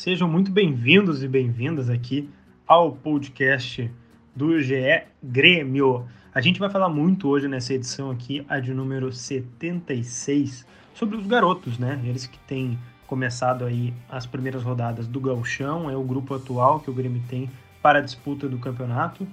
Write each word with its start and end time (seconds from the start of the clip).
sejam 0.00 0.26
muito 0.26 0.50
bem-vindos 0.50 1.22
e 1.22 1.28
bem-vindas 1.28 1.90
aqui 1.90 2.26
ao 2.66 2.90
podcast 2.90 3.92
do 4.34 4.58
GE 4.58 5.02
Grêmio. 5.22 6.06
A 6.34 6.40
gente 6.40 6.58
vai 6.58 6.70
falar 6.70 6.88
muito 6.88 7.28
hoje 7.28 7.46
nessa 7.46 7.74
edição 7.74 8.10
aqui, 8.10 8.42
a 8.48 8.58
de 8.58 8.72
número 8.72 9.12
76, 9.12 10.66
sobre 10.94 11.18
os 11.18 11.26
garotos, 11.26 11.78
né? 11.78 12.00
Eles 12.02 12.26
que 12.26 12.38
têm 12.38 12.78
começado 13.06 13.62
aí 13.62 13.92
as 14.08 14.24
primeiras 14.24 14.62
rodadas 14.62 15.06
do 15.06 15.20
Gauchão, 15.20 15.90
é 15.90 15.96
o 15.98 16.02
grupo 16.02 16.32
atual 16.32 16.80
que 16.80 16.88
o 16.88 16.94
Grêmio 16.94 17.22
tem 17.28 17.50
para 17.82 17.98
a 17.98 18.02
disputa 18.02 18.48
do 18.48 18.58
campeonato. 18.58 19.28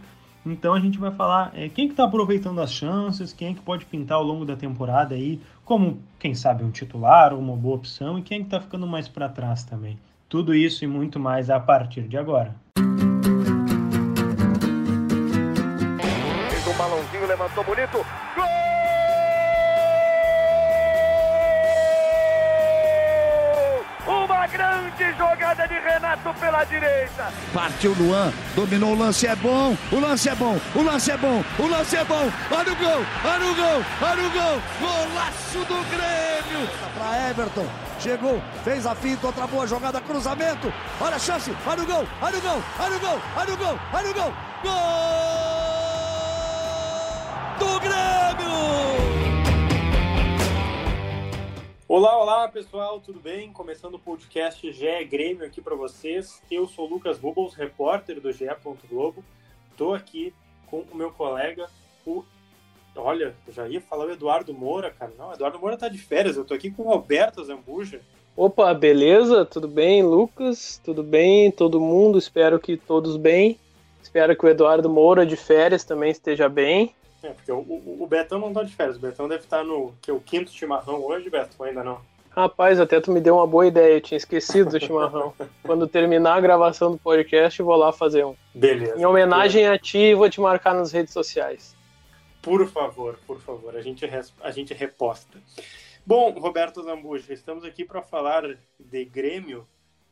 Então 0.46 0.74
a 0.74 0.82
gente 0.82 0.98
vai 1.00 1.12
falar 1.12 1.50
é, 1.56 1.70
quem 1.70 1.88
que 1.88 1.94
está 1.94 2.04
aproveitando 2.04 2.60
as 2.60 2.74
chances, 2.74 3.32
quem 3.32 3.52
é 3.52 3.54
que 3.54 3.62
pode 3.62 3.86
pintar 3.86 4.18
ao 4.18 4.24
longo 4.26 4.44
da 4.44 4.58
temporada 4.58 5.16
aí, 5.16 5.40
como 5.64 6.02
quem 6.20 6.36
sabe 6.36 6.66
um 6.66 6.72
titular 6.72 7.32
ou 7.32 7.40
uma 7.40 7.56
boa 7.56 7.78
opção 7.78 8.20
e 8.20 8.22
quem 8.22 8.40
é 8.40 8.42
que 8.42 8.48
está 8.48 8.60
ficando 8.60 8.86
mais 8.86 9.08
para 9.08 9.30
trás 9.30 9.64
também. 9.64 9.98
Tudo 10.30 10.54
isso 10.54 10.84
e 10.84 10.88
muito 10.88 11.20
mais 11.20 11.50
a 11.50 11.60
partir 11.60 12.02
de 12.08 12.18
agora. 12.18 12.56
Fez 16.50 16.68
um 16.68 16.78
balãozinho, 16.78 17.28
levantou 17.28 17.64
bonito. 17.64 18.06
Gol! 18.36 18.58
grande 24.52 25.18
jogada 25.18 25.68
de 25.68 25.74
Renato 25.80 26.34
pela 26.40 26.64
direita. 26.64 27.32
Partiu 27.54 27.94
Luan, 27.94 28.32
dominou 28.56 28.94
o 28.94 28.98
lance, 28.98 29.28
é 29.28 29.36
bom, 29.36 29.76
o 29.92 30.00
lance 30.00 30.30
é 30.30 30.36
bom, 30.36 30.60
o 30.76 30.82
lance 30.82 31.12
é 31.12 31.18
bom, 31.18 31.44
o 31.60 31.68
lance 31.68 31.96
é 31.96 32.04
bom. 32.04 32.32
Olha 32.52 32.72
o 32.72 32.76
gol, 32.76 33.06
olha 33.26 33.46
o 33.46 33.56
gol, 33.56 33.86
olha 34.02 34.24
o 34.24 34.32
gol. 34.32 34.62
Golaço 34.80 35.60
do 35.60 35.84
Grêmio. 35.90 36.70
Para 36.98 37.30
Everton, 37.30 37.68
chegou, 38.00 38.40
fez 38.64 38.86
a 38.86 38.96
finta, 38.96 39.28
outra 39.28 39.48
boa 39.48 39.68
jogada, 39.68 40.00
cruzamento. 40.02 40.72
Olha 41.02 41.16
a 41.16 41.20
chance, 41.20 41.52
olha 41.66 41.84
o 41.84 41.86
gol, 41.86 42.06
olha 42.22 42.38
o 42.38 42.42
gol, 42.42 42.64
olha 42.80 42.96
o 42.96 43.00
gol, 43.00 43.20
olha 43.36 43.54
o 43.54 43.58
gol, 43.58 43.80
olha 43.94 44.10
o 44.10 44.14
gol. 44.14 44.34
Gol 44.64 45.68
do 47.60 47.80
Grêmio! 47.80 48.08
Olá, 51.88 52.18
olá 52.18 52.48
pessoal, 52.50 53.00
tudo 53.00 53.20
bem? 53.20 53.52
Começando 53.52 53.96
o 53.96 54.00
podcast 54.00 54.72
GE 54.72 55.06
Grêmio 55.06 55.46
aqui 55.46 55.62
para 55.62 55.76
vocês. 55.76 56.42
Eu 56.52 56.68
sou 56.68 56.88
Lucas 56.88 57.18
Bubbles, 57.18 57.54
repórter 57.54 58.22
do 58.22 58.32
GE. 58.32 58.46
Globo. 58.90 59.24
Estou 59.72 59.96
aqui 59.96 60.34
com 60.68 60.82
o 60.92 60.96
meu 60.96 61.12
colega, 61.12 61.70
o. 62.06 62.24
Olha, 63.00 63.36
eu 63.48 63.54
já 63.54 63.68
ia 63.68 63.82
falar 63.82 64.06
o 64.06 64.12
Eduardo 64.12 64.54
Moura, 64.54 64.92
cara. 64.92 65.12
Não, 65.18 65.34
Eduardo 65.34 65.60
Moura 65.60 65.78
tá 65.78 65.88
de 65.88 65.98
férias. 65.98 66.36
Eu 66.36 66.46
tô 66.46 66.54
aqui 66.54 66.72
com 66.72 66.84
o 66.84 66.88
Roberto 66.88 67.44
Zambuja. 67.44 68.02
Opa, 68.36 68.74
beleza? 68.74 69.46
Tudo 69.46 69.68
bem, 69.68 70.04
Lucas? 70.04 70.80
Tudo 70.84 71.02
bem? 71.02 71.52
Todo 71.52 71.80
mundo? 71.80 72.18
Espero 72.18 72.60
que 72.60 72.78
todos 72.78 73.18
bem. 73.18 73.60
Espero 74.02 74.36
que 74.36 74.46
o 74.46 74.50
Eduardo 74.50 74.90
Moura 74.90 75.26
de 75.26 75.36
férias 75.36 75.84
também 75.84 76.12
esteja 76.12 76.48
bem. 76.48 76.94
É, 77.24 77.30
porque 77.30 77.52
o, 77.52 77.58
o, 77.58 77.98
o, 78.04 78.08
Betão 78.08 78.40
não 78.40 78.54
tá 78.54 78.64
de 78.64 78.74
férias. 78.74 78.98
O 78.98 79.00
Betão 79.00 79.28
deve 79.28 79.44
estar 79.44 79.64
no 79.64 79.94
que, 80.02 80.12
o 80.12 80.20
quinto 80.20 80.52
chimarrão 80.52 81.04
hoje, 81.04 81.30
Beto, 81.30 81.62
ainda 81.64 81.84
não? 81.84 82.00
Rapaz, 82.30 82.80
até 82.80 83.02
tu 83.02 83.12
me 83.12 83.20
deu 83.20 83.36
uma 83.36 83.48
boa 83.48 83.66
ideia. 83.66 83.96
Eu 83.96 84.02
tinha 84.02 84.18
esquecido 84.18 84.70
do 84.70 84.80
chimarrão. 84.80 85.34
Quando 85.64 85.88
terminar 85.88 86.36
a 86.36 86.42
gravação 86.42 86.92
do 86.92 86.98
podcast, 86.98 87.60
eu 87.60 87.66
vou 87.66 87.76
lá 87.76 87.92
fazer 87.92 88.24
um. 88.24 88.36
Beleza. 88.54 88.96
Em 88.96 89.06
homenagem 89.06 89.64
beleza. 89.64 89.76
a 89.76 89.80
ti, 89.80 90.14
vou 90.14 90.30
te 90.30 90.40
marcar 90.40 90.76
nas 90.76 90.92
redes 90.92 91.12
sociais. 91.12 91.76
Por 92.48 92.66
favor, 92.70 93.20
por 93.28 93.42
favor. 93.42 93.76
A 93.76 93.82
gente, 93.82 94.06
a 94.40 94.52
gente 94.52 94.74
reposta. 94.74 95.38
Bom, 96.06 96.32
Roberto 96.40 96.82
Zambuja, 96.82 97.34
estamos 97.34 97.66
aqui 97.66 97.84
para 97.84 98.02
falar 98.02 98.58
de 98.80 99.04
Grêmio, 99.04 99.68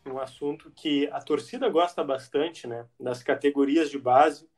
um 0.05 0.19
assunto 0.19 0.69
que 0.69 1.07
a 1.13 1.21
torcida 1.21 1.69
gosta 1.69 2.03
bastante, 2.03 2.67
né? 2.67 2.85
Das 2.99 3.23
categorias 3.23 3.89
de 3.89 3.97
base 3.97 4.49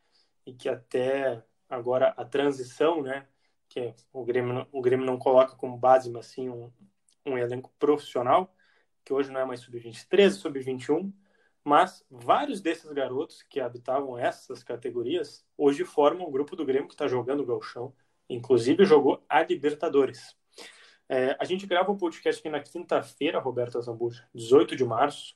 e 0.43 0.53
que 0.53 0.67
até 0.67 1.43
agora 1.69 2.15
a 2.17 2.25
transição, 2.25 3.03
né? 3.03 3.27
Que 3.69 3.93
o 4.11 4.25
Grêmio, 4.25 4.65
o 4.71 4.81
Grêmio 4.81 5.05
não 5.05 5.19
coloca 5.19 5.55
como 5.55 5.77
base, 5.77 6.09
mas 6.09 6.25
sim 6.25 6.49
um, 6.49 6.71
um 7.27 7.37
elenco 7.37 7.71
profissional, 7.77 8.51
que 9.05 9.13
hoje 9.13 9.31
não 9.31 9.39
é 9.39 9.45
mais 9.45 9.59
sub-23, 9.59 10.31
sub-21, 10.31 11.13
mas 11.67 12.01
vários 12.09 12.61
desses 12.61 12.89
garotos 12.93 13.43
que 13.43 13.59
habitavam 13.59 14.17
essas 14.17 14.63
categorias 14.63 15.45
hoje 15.57 15.83
formam 15.83 16.25
o 16.25 16.31
grupo 16.31 16.55
do 16.55 16.65
Grêmio 16.65 16.87
que 16.87 16.93
está 16.93 17.09
jogando 17.09 17.41
o 17.41 17.45
Galchão, 17.45 17.93
inclusive 18.29 18.85
jogou 18.85 19.21
a 19.27 19.43
Libertadores. 19.43 20.33
É, 21.09 21.35
a 21.37 21.43
gente 21.43 21.67
grava 21.67 21.91
o 21.91 21.95
um 21.95 21.97
podcast 21.97 22.39
aqui 22.39 22.47
na 22.47 22.61
quinta-feira, 22.61 23.37
Roberto 23.37 23.81
Zambuja, 23.81 24.25
18 24.33 24.77
de 24.77 24.85
março, 24.85 25.35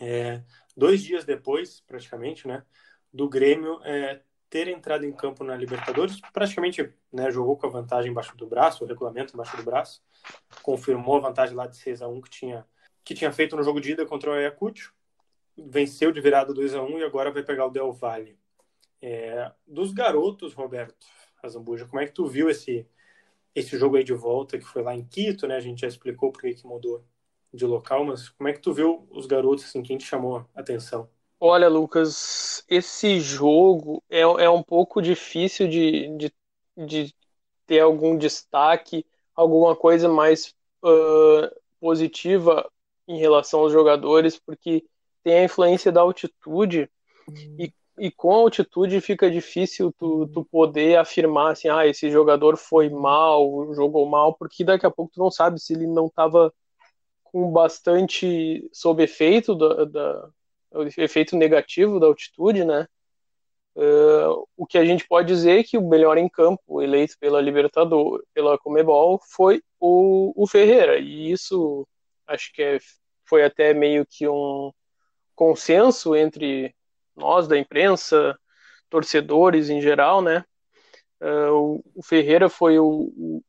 é, 0.00 0.42
dois 0.74 1.02
dias 1.02 1.26
depois, 1.26 1.82
praticamente, 1.86 2.48
né, 2.48 2.64
do 3.12 3.28
Grêmio 3.28 3.78
é, 3.84 4.22
ter 4.48 4.68
entrado 4.68 5.04
em 5.04 5.12
campo 5.12 5.44
na 5.44 5.54
Libertadores, 5.54 6.18
praticamente 6.32 6.94
né, 7.12 7.30
jogou 7.30 7.58
com 7.58 7.66
a 7.66 7.70
vantagem 7.70 8.10
embaixo 8.10 8.34
do 8.38 8.46
braço, 8.46 8.84
o 8.84 8.86
regulamento 8.86 9.34
embaixo 9.34 9.54
do 9.54 9.62
braço, 9.62 10.02
confirmou 10.62 11.18
a 11.18 11.20
vantagem 11.20 11.54
lá 11.54 11.66
de 11.66 11.76
6 11.76 12.00
a 12.00 12.08
1 12.08 12.22
que 12.22 12.30
tinha, 12.30 12.66
que 13.04 13.14
tinha 13.14 13.30
feito 13.30 13.54
no 13.54 13.62
jogo 13.62 13.82
de 13.82 13.92
ida 13.92 14.06
contra 14.06 14.30
o 14.30 14.32
Ayacucho, 14.32 14.95
venceu 15.56 16.12
de 16.12 16.20
virada 16.20 16.52
2 16.52 16.74
a 16.74 16.82
1 16.82 16.98
e 16.98 17.04
agora 17.04 17.30
vai 17.30 17.42
pegar 17.42 17.66
o 17.66 17.70
Del 17.70 17.92
Valle. 17.92 18.38
É, 19.00 19.50
dos 19.66 19.92
garotos, 19.92 20.54
Roberto 20.54 21.06
Azambuja, 21.42 21.86
como 21.86 22.00
é 22.00 22.06
que 22.06 22.12
tu 22.12 22.26
viu 22.26 22.50
esse, 22.50 22.86
esse 23.54 23.78
jogo 23.78 23.96
aí 23.96 24.04
de 24.04 24.14
volta, 24.14 24.58
que 24.58 24.64
foi 24.64 24.82
lá 24.82 24.94
em 24.94 25.04
Quito, 25.04 25.46
né? 25.46 25.56
A 25.56 25.60
gente 25.60 25.80
já 25.80 25.88
explicou 25.88 26.32
por 26.32 26.42
que 26.42 26.66
mudou 26.66 27.04
de 27.52 27.64
local, 27.64 28.04
mas 28.04 28.28
como 28.28 28.48
é 28.48 28.52
que 28.52 28.60
tu 28.60 28.72
viu 28.72 29.06
os 29.10 29.26
garotos, 29.26 29.64
assim, 29.64 29.82
quem 29.82 29.96
te 29.96 30.04
chamou 30.04 30.38
a 30.54 30.60
atenção? 30.60 31.08
Olha, 31.38 31.68
Lucas, 31.68 32.64
esse 32.68 33.20
jogo 33.20 34.02
é, 34.08 34.20
é 34.20 34.50
um 34.50 34.62
pouco 34.62 35.02
difícil 35.02 35.68
de, 35.68 36.08
de, 36.16 36.32
de 36.76 37.14
ter 37.66 37.80
algum 37.80 38.16
destaque, 38.16 39.04
alguma 39.34 39.76
coisa 39.76 40.08
mais 40.08 40.54
uh, 40.82 41.60
positiva 41.78 42.70
em 43.06 43.18
relação 43.18 43.60
aos 43.60 43.72
jogadores, 43.72 44.38
porque 44.38 44.84
tem 45.26 45.40
a 45.40 45.44
influência 45.44 45.90
da 45.90 46.02
altitude 46.02 46.88
hum. 47.28 47.56
e, 47.58 47.72
e 47.98 48.12
com 48.12 48.32
a 48.32 48.36
altitude 48.36 49.00
fica 49.00 49.28
difícil 49.28 49.92
tu, 49.98 50.28
tu 50.28 50.44
poder 50.44 50.96
afirmar 50.98 51.50
assim, 51.50 51.68
ah, 51.68 51.84
esse 51.84 52.08
jogador 52.12 52.56
foi 52.56 52.88
mal, 52.88 53.74
jogou 53.74 54.08
mal, 54.08 54.34
porque 54.34 54.62
daqui 54.62 54.86
a 54.86 54.90
pouco 54.90 55.10
tu 55.12 55.18
não 55.18 55.28
sabe 55.28 55.58
se 55.58 55.72
ele 55.72 55.88
não 55.88 56.06
estava 56.06 56.54
com 57.24 57.50
bastante 57.50 58.70
sob 58.72 59.02
efeito 59.02 59.56
da, 59.56 59.84
da 59.84 60.30
efeito 60.96 61.36
negativo 61.36 61.98
da 61.98 62.06
altitude, 62.06 62.64
né? 62.64 62.86
Uh, 63.74 64.46
o 64.56 64.64
que 64.64 64.78
a 64.78 64.84
gente 64.84 65.08
pode 65.08 65.26
dizer 65.26 65.58
é 65.58 65.64
que 65.64 65.76
o 65.76 65.88
melhor 65.88 66.16
em 66.18 66.28
campo 66.28 66.80
eleito 66.80 67.16
pela 67.18 67.40
Libertador, 67.40 68.22
pela 68.32 68.56
Comebol, 68.56 69.20
foi 69.34 69.60
o, 69.80 70.32
o 70.36 70.46
Ferreira. 70.46 70.98
E 71.00 71.32
isso 71.32 71.84
acho 72.28 72.52
que 72.52 72.62
é, 72.62 72.78
foi 73.28 73.44
até 73.44 73.74
meio 73.74 74.06
que 74.08 74.28
um 74.28 74.70
consenso 75.36 76.16
entre 76.16 76.74
nós 77.14 77.46
da 77.46 77.56
imprensa, 77.56 78.36
torcedores 78.90 79.70
em 79.70 79.80
geral, 79.80 80.20
né? 80.20 80.44
Uh, 81.20 81.52
o, 81.52 81.84
o, 81.96 82.02
Ferreira 82.02 82.48
foi 82.48 82.78
o, 82.78 83.12
o, 83.16 83.42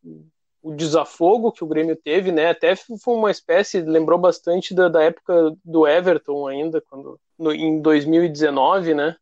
o 0.61 0.73
desafogo 0.73 1.51
que 1.51 1.63
o 1.63 1.67
Grêmio 1.67 1.95
teve, 1.95 2.31
né? 2.31 2.49
Até 2.49 2.75
foi 2.75 3.13
uma 3.13 3.31
espécie, 3.31 3.81
lembrou 3.81 4.19
bastante 4.19 4.73
da, 4.73 4.87
da 4.87 5.03
época 5.03 5.55
do 5.63 5.87
Everton 5.87 6.47
ainda, 6.47 6.81
quando 6.81 7.19
no, 7.37 7.51
em 7.51 7.81
2019, 7.81 8.93
né? 8.93 9.15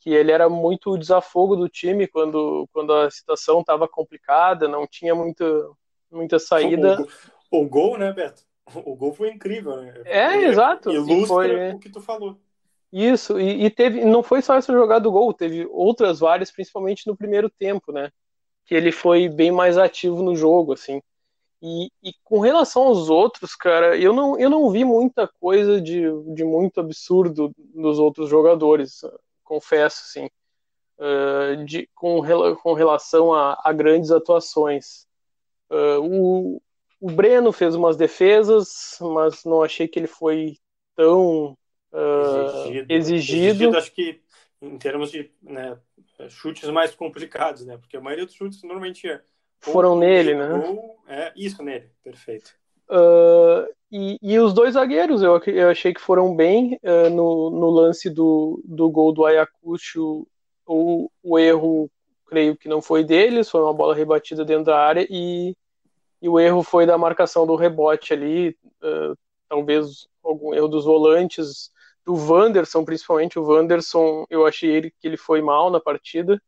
Que 0.00 0.10
ele 0.10 0.32
era 0.32 0.48
muito 0.48 0.90
o 0.90 0.98
desafogo 0.98 1.54
do 1.54 1.68
time 1.68 2.06
quando, 2.06 2.68
quando 2.72 2.92
a 2.92 3.10
situação 3.10 3.60
estava 3.60 3.86
complicada, 3.86 4.66
não 4.66 4.86
tinha 4.86 5.14
muita, 5.14 5.44
muita 6.10 6.38
saída. 6.38 7.00
O, 7.50 7.60
o, 7.60 7.68
gol, 7.68 7.98
né, 7.98 8.12
Beto? 8.12 8.42
O 8.86 8.94
gol 8.96 9.12
foi 9.12 9.30
incrível, 9.30 9.76
né? 9.82 10.02
É, 10.04 10.36
ele, 10.36 10.46
exato. 10.46 10.90
Ilustra 10.90 11.26
foi... 11.26 11.72
o 11.72 11.78
que 11.78 11.90
tu 11.90 12.00
falou. 12.00 12.38
Isso, 12.92 13.40
e, 13.40 13.64
e, 13.64 13.70
teve, 13.70 14.04
não 14.04 14.22
foi 14.22 14.42
só 14.42 14.54
essa 14.54 14.72
jogada 14.72 15.00
do 15.00 15.10
gol, 15.10 15.32
teve 15.32 15.66
outras 15.70 16.20
várias, 16.20 16.50
principalmente 16.50 17.06
no 17.06 17.16
primeiro 17.16 17.48
tempo, 17.48 17.90
né? 17.90 18.10
que 18.64 18.74
ele 18.74 18.92
foi 18.92 19.28
bem 19.28 19.50
mais 19.50 19.76
ativo 19.76 20.22
no 20.22 20.34
jogo, 20.34 20.72
assim. 20.72 21.02
E, 21.60 21.90
e, 22.02 22.12
com 22.24 22.40
relação 22.40 22.84
aos 22.84 23.08
outros, 23.08 23.54
cara, 23.54 23.96
eu 23.96 24.12
não, 24.12 24.38
eu 24.38 24.50
não 24.50 24.70
vi 24.70 24.84
muita 24.84 25.28
coisa 25.40 25.80
de, 25.80 26.02
de 26.34 26.44
muito 26.44 26.80
absurdo 26.80 27.52
dos 27.56 27.98
outros 27.98 28.28
jogadores, 28.28 29.02
confesso, 29.44 30.02
assim, 30.04 30.28
uh, 30.98 31.64
de, 31.64 31.88
com, 31.94 32.20
com 32.62 32.72
relação 32.72 33.32
a, 33.32 33.60
a 33.62 33.72
grandes 33.72 34.10
atuações. 34.10 35.06
Uh, 35.70 36.00
o, 36.00 36.62
o 37.02 37.10
Breno 37.10 37.50
fez 37.50 37.74
umas 37.74 37.96
defesas, 37.96 38.96
mas 39.00 39.44
não 39.44 39.60
achei 39.60 39.88
que 39.88 39.98
ele 39.98 40.06
foi 40.06 40.56
tão 40.94 41.58
uh, 41.92 42.68
exigido. 42.68 42.92
exigido. 42.92 43.48
exigido. 43.48 43.76
Acho 43.76 43.92
que 43.92 44.20
em 44.62 44.78
termos 44.78 45.10
de 45.10 45.28
né, 45.42 45.76
chutes 46.28 46.68
mais 46.70 46.94
complicados, 46.94 47.66
né? 47.66 47.76
Porque 47.76 47.96
a 47.96 48.00
maioria 48.00 48.24
dos 48.24 48.36
chutes 48.36 48.62
normalmente 48.62 49.08
é 49.08 49.20
foram 49.58 49.98
nele, 49.98 50.36
né? 50.36 50.52
Ou, 50.54 50.96
é 51.08 51.32
isso 51.34 51.60
nele, 51.64 51.90
perfeito. 52.04 52.54
Uh, 52.88 53.66
e, 53.90 54.16
e, 54.22 54.38
os 54.38 54.54
dois 54.54 54.74
zagueiros 54.74 55.22
eu, 55.22 55.40
eu 55.46 55.70
achei 55.70 55.92
que 55.92 56.00
foram 56.00 56.36
bem 56.36 56.78
uh, 56.84 57.10
no, 57.10 57.50
no, 57.50 57.68
lance 57.68 58.08
do, 58.08 58.62
do 58.64 58.88
gol 58.88 59.12
do 59.12 59.26
Ayacucho. 59.26 60.24
O, 60.64 61.10
o 61.20 61.36
erro, 61.36 61.90
creio 62.26 62.56
que 62.56 62.68
não 62.68 62.80
foi 62.80 63.02
deles, 63.02 63.50
foi 63.50 63.60
uma 63.60 63.74
bola 63.74 63.92
rebatida 63.92 64.44
dentro 64.44 64.66
da 64.66 64.78
área 64.78 65.04
e, 65.10 65.56
e 66.22 66.28
o 66.28 66.38
erro 66.38 66.62
foi 66.62 66.86
da 66.86 66.96
marcação 66.96 67.44
do 67.44 67.56
rebote 67.56 68.12
ali. 68.12 68.56
Uh, 68.80 69.18
talvez 69.48 70.06
algum 70.22 70.54
erro 70.54 70.68
dos 70.68 70.84
volantes, 70.84 71.72
do 72.06 72.14
Wanderson, 72.14 72.84
principalmente. 72.84 73.40
O 73.40 73.44
Wanderson, 73.44 74.24
eu 74.30 74.46
achei 74.46 74.70
ele, 74.70 74.90
que 74.90 75.08
ele 75.08 75.16
foi 75.16 75.42
mal 75.42 75.68
na 75.68 75.80
partida. 75.80 76.40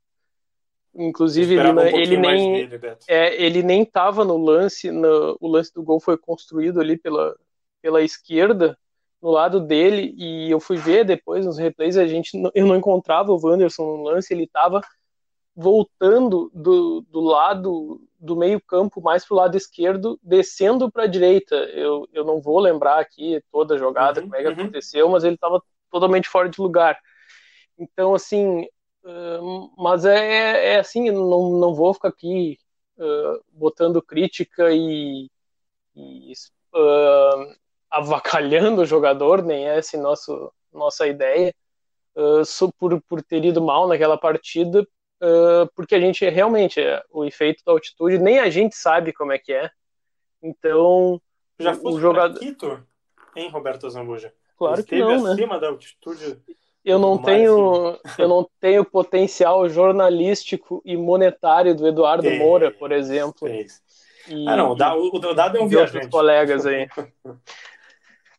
Inclusive, 0.94 1.54
ele, 1.54 1.72
um 1.72 1.80
ele 1.80 2.16
nem 2.16 2.68
dele, 2.68 2.96
é, 3.08 3.42
ele 3.42 3.64
nem 3.64 3.82
estava 3.82 4.24
no 4.24 4.36
lance, 4.36 4.92
no, 4.92 5.36
o 5.40 5.48
lance 5.48 5.74
do 5.74 5.82
gol 5.82 5.98
foi 5.98 6.16
construído 6.16 6.80
ali 6.80 6.96
pela, 6.96 7.36
pela 7.82 8.00
esquerda, 8.00 8.78
no 9.20 9.30
lado 9.30 9.58
dele, 9.58 10.14
e 10.16 10.48
eu 10.50 10.60
fui 10.60 10.76
ver 10.76 11.04
depois 11.04 11.44
nos 11.44 11.58
replays, 11.58 11.96
a 11.96 12.06
gente 12.06 12.40
eu 12.54 12.66
não 12.66 12.76
encontrava 12.76 13.32
o 13.32 13.40
Wanderson 13.42 13.82
no 13.82 14.02
lance, 14.04 14.32
ele 14.32 14.44
estava 14.44 14.82
voltando 15.56 16.50
do, 16.54 17.00
do 17.10 17.20
lado 17.20 18.00
do 18.24 18.34
meio 18.34 18.60
campo 18.60 19.02
mais 19.02 19.24
para 19.24 19.34
o 19.34 19.36
lado 19.36 19.56
esquerdo, 19.56 20.18
descendo 20.22 20.90
para 20.90 21.04
a 21.04 21.06
direita. 21.06 21.54
Eu, 21.54 22.08
eu 22.12 22.24
não 22.24 22.40
vou 22.40 22.58
lembrar 22.58 22.98
aqui 22.98 23.42
toda 23.52 23.74
a 23.74 23.78
jogada, 23.78 24.20
uhum, 24.20 24.26
como 24.26 24.36
é 24.36 24.42
que 24.42 24.48
uhum. 24.48 24.54
aconteceu, 24.54 25.08
mas 25.10 25.24
ele 25.24 25.34
estava 25.34 25.62
totalmente 25.90 26.28
fora 26.28 26.48
de 26.48 26.60
lugar. 26.60 26.98
Então, 27.78 28.14
assim, 28.14 28.62
uh, 29.04 29.70
mas 29.76 30.06
é, 30.06 30.74
é 30.74 30.78
assim, 30.78 31.10
não, 31.10 31.50
não 31.58 31.74
vou 31.74 31.92
ficar 31.92 32.08
aqui 32.08 32.58
uh, 32.96 33.44
botando 33.52 34.00
crítica 34.00 34.72
e, 34.72 35.30
e 35.94 36.32
uh, 36.74 37.54
avacalhando 37.90 38.82
o 38.82 38.86
jogador, 38.86 39.42
nem 39.42 39.68
é 39.68 39.76
essa 39.76 39.98
nosso, 39.98 40.50
nossa 40.72 41.06
ideia, 41.06 41.54
por, 42.78 43.02
por 43.02 43.22
ter 43.22 43.44
ido 43.44 43.60
mal 43.60 43.88
naquela 43.88 44.16
partida, 44.16 44.86
uh, 45.22 45.70
porque 45.74 45.94
a 45.94 46.00
gente 46.00 46.28
realmente, 46.28 46.80
o 47.10 47.24
efeito 47.24 47.62
da 47.64 47.72
altitude, 47.72 48.18
nem 48.18 48.38
a 48.38 48.50
gente 48.50 48.76
sabe 48.76 49.12
como 49.12 49.32
é 49.32 49.38
que 49.38 49.52
é. 49.52 49.70
Então, 50.42 51.20
já 51.58 51.76
o 51.82 51.98
jogador. 52.00 52.38
Quito, 52.38 52.82
hein, 53.34 53.48
Roberto 53.50 53.88
Zambuja? 53.88 54.32
Claro 54.56 54.80
Esteve 54.80 55.02
que 55.02 55.08
não, 55.08 55.22
né? 55.22 55.32
acima 55.32 55.58
da 55.58 55.68
altitude. 55.68 56.38
Eu 56.84 56.98
não 56.98 57.16
tenho, 57.18 57.98
assim. 58.04 58.14
eu 58.22 58.28
não 58.28 58.48
tenho 58.60 58.84
potencial 58.84 59.68
jornalístico 59.68 60.82
e 60.84 60.96
monetário 60.96 61.74
do 61.74 61.88
Eduardo 61.88 62.28
é, 62.28 62.38
Moura, 62.38 62.70
por 62.70 62.92
exemplo. 62.92 63.48
É 63.48 63.66
e, 64.28 64.48
ah, 64.48 64.56
não, 64.56 64.72
o 64.72 64.74
Dado 64.74 65.58
é 65.58 65.60
um 65.60 65.68
viajante. 65.68 66.08
colegas 66.08 66.66
aí. 66.66 66.88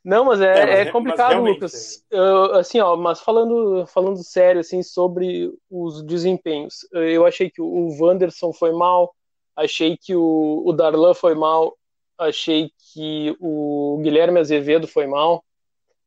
Não, 0.06 0.24
mas 0.24 0.40
é, 0.40 0.54
é, 0.54 0.82
é 0.82 0.92
complicado, 0.92 1.42
mas 1.42 1.56
Lucas. 1.56 2.06
Uh, 2.14 2.58
assim, 2.58 2.80
ó, 2.80 2.96
mas 2.96 3.20
falando, 3.20 3.88
falando 3.88 4.24
sério, 4.24 4.62
assim, 4.62 4.84
sobre 4.84 5.52
os 5.68 6.04
desempenhos, 6.04 6.88
eu 6.94 7.26
achei 7.26 7.50
que 7.50 7.60
o 7.60 7.88
Wanderson 8.00 8.54
foi 8.54 8.72
mal, 8.72 9.16
achei 9.56 9.98
que 9.98 10.16
o, 10.16 10.62
o 10.64 10.72
Darlan 10.72 11.16
foi 11.16 11.34
mal, 11.34 11.76
achei 12.20 12.70
que 12.94 13.36
o 13.40 14.00
Guilherme 14.04 14.40
Azevedo 14.40 14.88
foi 14.88 15.08
mal. 15.08 15.44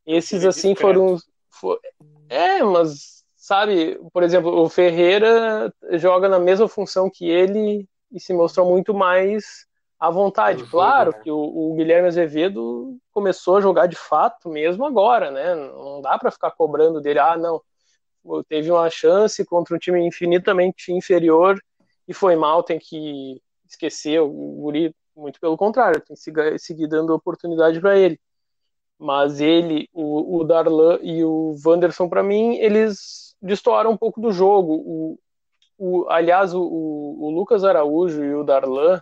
Esses, 0.07 0.45
assim, 0.45 0.77
foram. 0.77 1.19
For... 1.51 1.81
É, 2.29 2.63
mas, 2.63 3.25
sabe, 3.37 3.99
por 4.13 4.23
exemplo, 4.23 4.63
o 4.63 4.69
Ferreira 4.69 5.75
joga 5.95 6.29
na 6.29 6.39
mesma 6.39 6.69
função 6.69 7.11
que 7.11 7.29
ele 7.29 7.85
e 8.13 8.21
se 8.21 8.33
mostrou 8.33 8.71
muito 8.71 8.95
mais 8.95 9.67
à 9.99 10.11
vontade. 10.11 10.65
Claro 10.65 11.13
né? 11.13 11.21
que 11.23 11.31
o, 11.31 11.39
o, 11.39 11.75
Guilherme 11.75 12.09
Azevedo 12.09 12.99
começou 13.13 13.57
a 13.57 13.61
jogar 13.61 13.87
de 13.87 13.97
fato 13.97 14.49
mesmo 14.49 14.85
agora, 14.85 15.31
né? 15.31 15.55
Não 15.55 16.01
dá 16.01 16.19
para 16.19 16.31
ficar 16.31 16.53
cobrando 16.53 17.01
dele, 17.01 17.19
ah, 17.19 17.37
não, 17.37 17.61
teve 18.49 18.71
uma 18.71 18.89
chance 18.91 19.45
contra 19.45 19.75
um 19.75 19.79
time 19.79 20.01
infinitamente 20.07 20.93
inferior 20.93 21.59
e 22.07 22.15
foi 22.15 22.37
mal, 22.37 22.63
tem 22.63 22.79
que 22.79 23.41
esquecer 23.69 24.21
o 24.21 24.29
Guri, 24.29 24.95
muito 25.17 25.41
pelo 25.41 25.57
contrário, 25.57 26.01
tem 26.01 26.15
que 26.15 26.23
seguir, 26.23 26.59
seguir 26.59 26.87
dando 26.87 27.15
oportunidade 27.15 27.81
para 27.81 27.99
ele. 27.99 28.19
Mas 28.99 29.41
ele, 29.41 29.89
o, 29.93 30.39
o 30.39 30.45
Darlan 30.45 30.99
e 31.03 31.23
o 31.25 31.55
Wanderson, 31.65 32.09
para 32.09 32.23
mim, 32.23 32.57
eles 32.57 33.37
destoaram 33.41 33.93
um 33.93 33.97
pouco 33.97 34.21
do 34.21 34.33
jogo. 34.33 34.75
O, 34.75 35.19
o, 35.79 36.11
aliás, 36.11 36.53
o, 36.53 36.61
o 36.61 37.31
Lucas 37.31 37.63
Araújo 37.63 38.25
e 38.25 38.35
o 38.35 38.43
Darlan, 38.43 39.01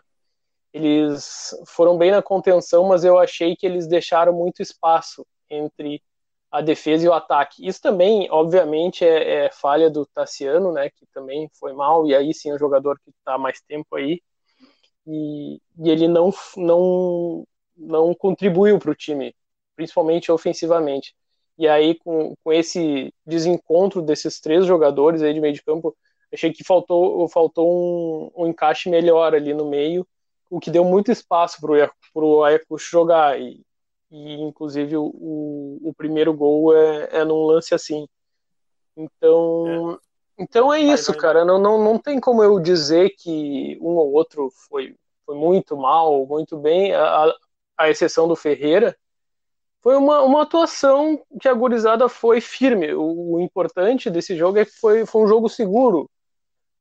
eles 0.72 1.50
foram 1.66 1.96
bem 1.96 2.10
na 2.10 2.22
contenção, 2.22 2.86
mas 2.86 3.04
eu 3.04 3.18
achei 3.18 3.56
que 3.56 3.66
eles 3.66 3.86
deixaram 3.86 4.32
muito 4.32 4.62
espaço 4.62 5.26
entre 5.48 6.02
a 6.50 6.60
defesa 6.60 7.04
e 7.04 7.08
o 7.08 7.12
ataque. 7.12 7.66
Isso 7.66 7.80
também, 7.80 8.28
obviamente, 8.30 9.04
é, 9.04 9.46
é 9.46 9.50
falha 9.50 9.90
do 9.90 10.06
Tassiano, 10.06 10.72
né, 10.72 10.90
que 10.90 11.06
também 11.12 11.50
foi 11.58 11.72
mal, 11.72 12.06
e 12.06 12.14
aí 12.14 12.32
sim 12.32 12.50
é 12.50 12.54
um 12.54 12.58
jogador 12.58 12.98
que 13.04 13.10
está 13.10 13.38
mais 13.38 13.60
tempo 13.60 13.96
aí, 13.96 14.20
e, 15.06 15.56
e, 15.78 15.90
ele 15.90 16.08
não, 16.08 16.32
não, 16.56 17.46
não 17.76 18.14
contribuiu 18.14 18.78
para 18.78 18.90
o 18.90 18.94
time, 18.94 19.34
principalmente 19.76 20.32
ofensivamente. 20.32 21.14
E 21.58 21.68
aí, 21.68 21.94
com, 21.94 22.34
com 22.42 22.52
esse 22.52 23.12
desencontro 23.24 24.02
desses 24.02 24.40
três 24.40 24.66
jogadores 24.66 25.22
aí 25.22 25.32
de 25.32 25.40
meio 25.40 25.54
de 25.54 25.62
campo, 25.62 25.96
achei 26.32 26.52
que 26.52 26.64
faltou, 26.64 27.28
faltou 27.28 28.30
um, 28.36 28.42
um 28.42 28.46
encaixe 28.48 28.90
melhor 28.90 29.34
ali 29.34 29.54
no 29.54 29.66
meio, 29.68 30.06
o 30.50 30.60
que 30.60 30.70
deu 30.70 30.84
muito 30.84 31.10
espaço 31.10 31.58
para 31.60 32.24
o 32.24 32.44
Ayacucho 32.44 32.90
jogar. 32.90 33.40
E, 33.40 33.60
e 34.10 34.34
inclusive, 34.34 34.96
o, 34.96 35.10
o, 35.82 35.92
primeiro 35.96 36.32
gol 36.32 36.76
é, 36.76 37.08
é 37.12 37.24
num 37.24 37.44
lance 37.44 37.74
assim. 37.74 38.06
Então 38.96 39.98
é, 40.38 40.42
então 40.42 40.72
é 40.72 40.80
isso, 40.80 41.12
vai, 41.12 41.20
vai. 41.20 41.22
cara. 41.22 41.44
Não, 41.44 41.58
não, 41.58 41.82
não 41.82 41.98
tem 41.98 42.20
como 42.20 42.42
eu 42.42 42.58
dizer 42.60 43.10
que 43.16 43.78
um 43.80 43.96
ou 43.96 44.12
outro 44.12 44.50
foi, 44.68 44.94
foi 45.24 45.34
muito 45.34 45.76
mal 45.76 46.26
muito 46.26 46.56
bem, 46.56 46.94
a, 46.94 47.34
a 47.76 47.90
exceção 47.90 48.28
do 48.28 48.36
Ferreira. 48.36 48.96
Foi 49.82 49.96
uma, 49.96 50.22
uma 50.22 50.42
atuação 50.42 51.22
que 51.40 51.48
a 51.48 51.54
gurizada 51.54 52.08
foi 52.08 52.40
firme. 52.40 52.92
O, 52.92 53.34
o 53.34 53.40
importante 53.40 54.10
desse 54.10 54.36
jogo 54.36 54.58
é 54.58 54.64
que 54.64 54.72
foi, 54.72 55.06
foi 55.06 55.22
um 55.22 55.28
jogo 55.28 55.48
seguro 55.48 56.10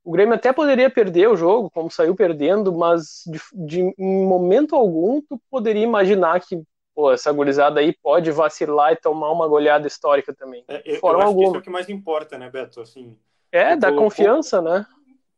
o 0.06 0.12
Grêmio 0.12 0.36
até 0.36 0.52
poderia 0.52 0.88
perder 0.88 1.28
o 1.28 1.36
jogo, 1.36 1.68
como 1.68 1.90
saiu 1.90 2.14
perdendo, 2.14 2.72
mas 2.72 3.24
de, 3.26 3.40
de 3.52 3.80
em 3.98 4.24
momento 4.24 4.76
algum 4.76 5.20
tu 5.20 5.36
poderia 5.50 5.82
imaginar 5.82 6.40
que 6.40 6.62
pô, 6.94 7.10
essa 7.10 7.32
gurizada 7.32 7.80
aí 7.80 7.92
pode 7.92 8.30
vacilar 8.30 8.92
e 8.92 8.96
tomar 8.96 9.32
uma 9.32 9.48
goleada 9.48 9.88
histórica 9.88 10.32
também. 10.32 10.64
É, 10.68 10.80
eu, 10.84 11.00
eu 11.02 11.08
acho 11.08 11.26
alguma. 11.26 11.34
que 11.34 11.44
isso 11.48 11.56
é 11.56 11.58
o 11.58 11.62
que 11.62 11.70
mais 11.70 11.88
importa, 11.88 12.38
né, 12.38 12.48
Beto? 12.48 12.80
Assim, 12.80 13.18
é, 13.50 13.74
dá 13.74 13.88
colocou, 13.88 14.04
confiança, 14.04 14.62
né? 14.62 14.86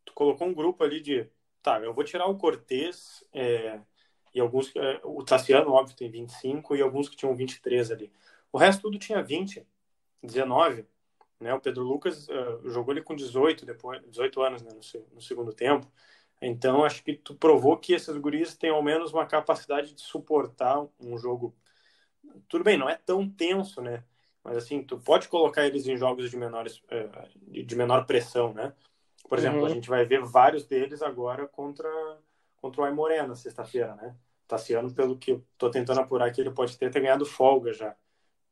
Tu 0.04 0.12
colocou 0.12 0.46
um 0.46 0.52
grupo 0.52 0.84
ali 0.84 1.00
de, 1.00 1.26
tá, 1.62 1.80
eu 1.80 1.94
vou 1.94 2.04
tirar 2.04 2.26
o 2.26 2.36
Cortez 2.36 3.24
é, 3.32 3.80
e 4.34 4.38
alguns, 4.38 4.70
é, 4.76 5.00
o 5.02 5.24
Tassiano, 5.24 5.72
óbvio, 5.72 5.96
tem 5.96 6.10
25 6.10 6.76
e 6.76 6.82
alguns 6.82 7.08
que 7.08 7.16
tinham 7.16 7.34
23 7.34 7.90
ali. 7.90 8.12
O 8.52 8.58
resto 8.58 8.82
tudo 8.82 8.98
tinha 8.98 9.22
20, 9.22 9.66
19. 10.22 10.84
Né? 11.40 11.54
O 11.54 11.60
Pedro 11.60 11.84
Lucas 11.84 12.28
uh, 12.28 12.68
jogou 12.68 12.92
ele 12.92 13.02
com 13.02 13.14
18, 13.14 13.64
depois, 13.64 14.02
18 14.08 14.42
anos 14.42 14.62
né, 14.62 14.70
no, 14.70 15.14
no, 15.14 15.20
segundo 15.20 15.52
tempo. 15.52 15.86
Então, 16.40 16.84
acho 16.84 17.02
que 17.02 17.14
tu 17.14 17.34
provou 17.34 17.76
que 17.76 17.92
esses 17.92 18.16
guris 18.16 18.56
têm 18.56 18.70
ao 18.70 18.82
menos 18.82 19.12
uma 19.12 19.26
capacidade 19.26 19.94
de 19.94 20.00
suportar 20.00 20.86
um 21.00 21.18
jogo. 21.18 21.54
Tudo 22.48 22.64
bem, 22.64 22.76
não 22.76 22.88
é 22.88 22.96
tão 22.96 23.28
tenso, 23.28 23.80
né? 23.80 24.04
Mas 24.42 24.56
assim, 24.56 24.82
tu 24.82 24.98
pode 24.98 25.28
colocar 25.28 25.66
eles 25.66 25.86
em 25.86 25.96
jogos 25.96 26.30
de, 26.30 26.36
menores, 26.36 26.78
uh, 26.78 27.64
de 27.64 27.76
menor 27.76 28.06
pressão, 28.06 28.52
né? 28.52 28.72
Por 29.28 29.38
exemplo, 29.38 29.60
uhum. 29.60 29.66
a 29.66 29.68
gente 29.68 29.88
vai 29.88 30.04
ver 30.04 30.22
vários 30.24 30.64
deles 30.64 31.02
agora 31.02 31.46
contra, 31.46 31.88
contra 32.56 32.80
o 32.80 32.84
Aimoré 32.84 33.26
na 33.26 33.34
sexta-feira, 33.34 33.94
né? 33.96 34.16
Tassiano, 34.46 34.92
pelo 34.92 35.18
que 35.18 35.32
eu 35.32 35.44
tô 35.58 35.70
tentando 35.70 36.00
apurar, 36.00 36.32
que 36.32 36.40
ele 36.40 36.50
pode 36.50 36.78
ter, 36.78 36.90
ter 36.90 37.00
ganhado 37.00 37.26
folga 37.26 37.72
já. 37.72 37.94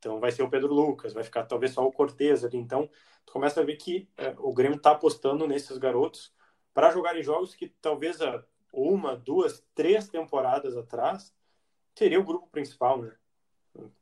Então 0.07 0.21
vai 0.21 0.31
ser 0.31 0.45
o 0.45 0.49
Pedro 0.49 0.73
Lucas, 0.73 1.13
vai 1.13 1.25
ficar 1.25 1.43
talvez 1.43 1.73
só 1.73 1.85
o 1.85 1.91
Cortez 1.91 2.45
ali. 2.45 2.57
Então 2.57 2.89
tu 3.27 3.33
começa 3.33 3.61
a 3.61 3.65
ver 3.65 3.75
que 3.75 4.09
é, 4.17 4.33
o 4.39 4.55
Grêmio 4.55 4.77
está 4.77 4.93
apostando 4.93 5.49
nesses 5.49 5.77
garotos 5.79 6.33
para 6.73 6.91
jogar 6.91 7.19
em 7.19 7.25
jogos 7.25 7.57
que 7.57 7.75
talvez 7.83 8.23
há 8.23 8.41
uma, 8.73 9.17
duas, 9.17 9.65
três 9.75 10.09
temporadas 10.09 10.77
atrás 10.77 11.35
seria 11.93 12.21
o 12.21 12.25
grupo 12.25 12.47
principal, 12.53 13.03
né? 13.03 13.13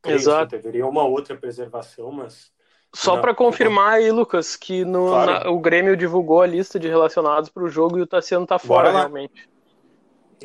Exato. 0.05 0.51
Deveria 0.51 0.85
uma 0.85 1.03
outra 1.03 1.35
preservação, 1.35 2.11
mas 2.11 2.53
só 2.93 3.19
para 3.19 3.33
confirmar 3.33 3.95
aí, 3.95 4.11
Lucas, 4.11 4.55
que 4.55 4.85
no, 4.85 5.07
claro. 5.07 5.31
na, 5.31 5.49
o 5.49 5.59
Grêmio 5.59 5.97
divulgou 5.97 6.41
a 6.41 6.47
lista 6.47 6.79
de 6.79 6.87
relacionados 6.87 7.49
para 7.49 7.63
o 7.63 7.67
jogo 7.67 7.97
e 7.97 8.01
o 8.01 8.07
Tassiano 8.07 8.45
tá 8.45 8.59
fora, 8.59 8.91
realmente. 8.91 9.49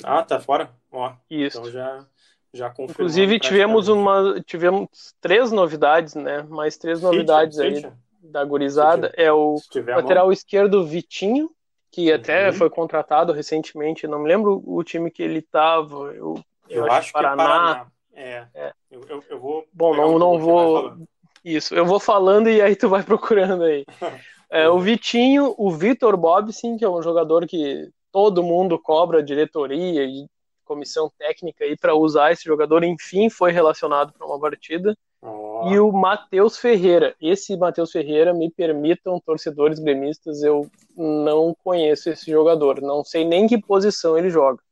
Ah, 0.02 0.24
tá 0.24 0.40
fora? 0.40 0.74
Ó, 0.90 1.12
Isso. 1.30 1.58
Então 1.58 1.70
já, 1.70 2.04
já 2.52 2.72
Inclusive 2.78 3.38
tivemos 3.38 3.88
uma 3.88 4.40
tivemos 4.44 4.88
três 5.20 5.52
novidades, 5.52 6.14
né? 6.14 6.42
Mais 6.48 6.76
três 6.76 7.00
novidades 7.00 7.58
aí 7.58 7.86
da 8.22 8.44
gurizada. 8.44 9.12
É 9.16 9.32
o 9.32 9.56
lateral 9.86 10.32
esquerdo 10.32 10.84
Vitinho, 10.84 11.50
que 11.90 12.12
até 12.12 12.48
uhum. 12.48 12.52
foi 12.54 12.70
contratado 12.70 13.32
recentemente, 13.32 14.06
não 14.06 14.18
me 14.18 14.28
lembro 14.28 14.62
o 14.66 14.82
time 14.82 15.10
que 15.10 15.22
ele 15.22 15.38
estava. 15.38 16.12
Eu, 16.12 16.34
Eu, 16.68 16.86
eu 16.86 16.92
acho, 16.92 17.12
Paraná. 17.12 17.36
que 17.36 17.42
é 17.42 17.46
Paraná. 17.46 17.86
É. 18.14 18.46
é. 18.54 18.72
Eu, 18.90 19.00
eu, 19.08 19.24
eu, 19.30 19.38
vou. 19.38 19.64
Bom, 19.72 19.94
não, 19.94 20.18
não 20.18 20.38
vou. 20.38 20.96
Isso, 21.44 21.74
eu 21.74 21.86
vou 21.86 21.98
falando 22.00 22.50
e 22.50 22.60
aí 22.60 22.74
tu 22.74 22.88
vai 22.88 23.02
procurando 23.04 23.64
aí. 23.64 23.84
é, 24.50 24.68
o 24.68 24.78
Vitinho, 24.78 25.54
o 25.56 25.70
Vitor 25.70 26.16
Bobsin, 26.16 26.76
que 26.76 26.84
é 26.84 26.88
um 26.88 27.02
jogador 27.02 27.46
que 27.46 27.88
todo 28.10 28.42
mundo 28.42 28.78
cobra 28.78 29.22
diretoria 29.22 30.04
e 30.04 30.26
comissão 30.70 31.10
técnica 31.18 31.64
aí 31.64 31.76
para 31.76 31.96
usar 31.96 32.30
esse 32.30 32.44
jogador, 32.44 32.84
enfim, 32.84 33.28
foi 33.28 33.50
relacionado 33.50 34.12
para 34.12 34.24
uma 34.24 34.38
partida. 34.38 34.96
Oh. 35.20 35.68
E 35.68 35.80
o 35.80 35.90
Matheus 35.90 36.56
Ferreira. 36.58 37.16
Esse 37.20 37.56
Matheus 37.56 37.90
Ferreira, 37.90 38.32
me 38.32 38.48
permitam, 38.48 39.18
torcedores 39.18 39.80
gremistas, 39.80 40.44
eu 40.44 40.70
não 40.96 41.52
conheço 41.64 42.08
esse 42.08 42.30
jogador. 42.30 42.80
Não 42.80 43.02
sei 43.02 43.24
nem 43.24 43.48
que 43.48 43.60
posição 43.60 44.16
ele 44.16 44.30
joga. 44.30 44.62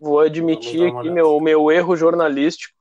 Vou 0.00 0.20
admitir 0.20 0.94
aqui 0.94 1.10
meu, 1.10 1.40
meu 1.40 1.70
erro 1.70 1.96
jornalístico, 1.96 2.74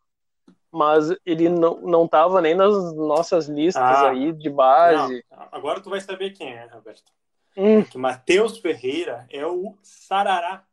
mas 0.71 1.09
ele 1.25 1.49
não, 1.49 1.81
não 1.81 2.07
tava 2.07 2.39
nem 2.41 2.53
nas 2.53 2.95
nossas 2.95 3.47
listas 3.47 3.83
ah, 3.83 4.11
aí 4.11 4.31
de 4.31 4.49
base. 4.51 5.25
Não. 5.31 5.47
Agora 5.51 5.81
tu 5.81 5.89
vai 5.89 5.99
saber 5.99 6.29
quem 6.29 6.53
é, 6.53 6.65
Roberto. 6.67 7.11
Hum. 7.57 7.83
Que 7.83 7.97
Matheus 7.97 8.59
Ferreira 8.59 9.25
é 9.31 9.45
o 9.45 9.75
Sarará. 9.81 10.63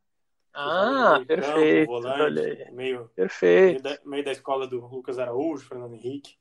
Ah, 0.53 1.21
perfeito. 1.27 1.91
Campo, 1.91 2.01
volante, 2.01 2.71
meio, 2.71 3.09
perfeito. 3.15 3.83
Meio 3.83 3.97
da, 3.97 4.01
meio 4.05 4.23
da, 4.23 4.31
escola 4.31 4.67
do 4.67 4.79
Lucas 4.79 5.19
Araújo, 5.19 5.65
Fernando 5.65 5.93
Henrique. 5.93 6.37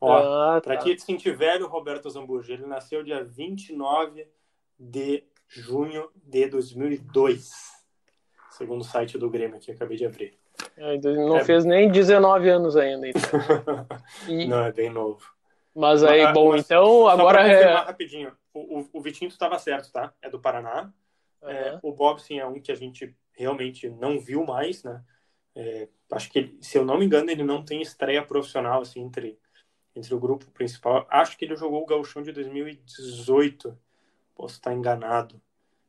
Ó, 0.00 0.16
ah, 0.16 0.60
para 0.60 0.76
tá. 0.76 0.84
quem 0.84 0.96
se 0.96 1.04
sentir 1.04 1.36
velho, 1.36 1.66
Roberto 1.66 2.08
Zambuja, 2.08 2.54
ele 2.54 2.64
nasceu 2.64 3.02
dia 3.02 3.22
29 3.22 4.26
de 4.78 5.24
junho 5.46 6.08
de 6.14 6.46
2002, 6.48 7.50
segundo 8.50 8.80
o 8.80 8.84
site 8.84 9.18
do 9.18 9.28
Grêmio 9.28 9.60
que 9.60 9.72
acabei 9.72 9.96
de 9.96 10.06
abrir. 10.06 10.38
É, 10.76 10.96
não 10.98 11.36
é... 11.36 11.44
fez 11.44 11.64
nem 11.64 11.90
19 11.90 12.48
anos 12.48 12.76
ainda, 12.76 13.08
então. 13.08 13.20
E... 14.28 14.46
Não, 14.46 14.64
é 14.64 14.72
bem 14.72 14.88
novo. 14.88 15.20
Mas 15.74 16.02
aí, 16.02 16.24
mas, 16.24 16.34
bom, 16.34 16.50
mas, 16.50 16.64
então 16.64 17.06
agora 17.06 17.46
é. 17.46 17.74
rapidinho, 17.74 18.32
o, 18.52 18.80
o, 18.80 18.88
o 18.94 19.00
Vitinho 19.00 19.28
estava 19.28 19.58
certo, 19.58 19.92
tá? 19.92 20.12
É 20.20 20.28
do 20.28 20.40
Paraná. 20.40 20.92
Uhum. 21.42 21.48
É, 21.48 21.78
o 21.82 21.92
Bob, 21.92 22.20
sim, 22.20 22.38
é 22.38 22.46
um 22.46 22.60
que 22.60 22.72
a 22.72 22.74
gente 22.74 23.14
realmente 23.40 23.88
não 23.88 24.20
viu 24.20 24.44
mais, 24.44 24.82
né? 24.84 25.02
É, 25.54 25.88
acho 26.12 26.30
que, 26.30 26.56
se 26.60 26.78
eu 26.78 26.84
não 26.84 26.98
me 26.98 27.06
engano, 27.06 27.30
ele 27.30 27.42
não 27.42 27.64
tem 27.64 27.82
estreia 27.82 28.24
profissional, 28.24 28.82
assim, 28.82 29.00
entre, 29.00 29.38
entre 29.94 30.14
o 30.14 30.20
grupo 30.20 30.50
principal. 30.52 31.06
Acho 31.10 31.36
que 31.36 31.44
ele 31.44 31.56
jogou 31.56 31.82
o 31.82 31.86
Gauchão 31.86 32.22
de 32.22 32.32
2018. 32.32 33.76
Posso 34.34 34.54
estar 34.54 34.72
enganado. 34.74 35.40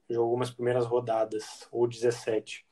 Jogou 0.09 0.25
algumas 0.25 0.51
primeiras 0.51 0.85
rodadas, 0.85 1.67
ou 1.71 1.87
17. 1.87 2.65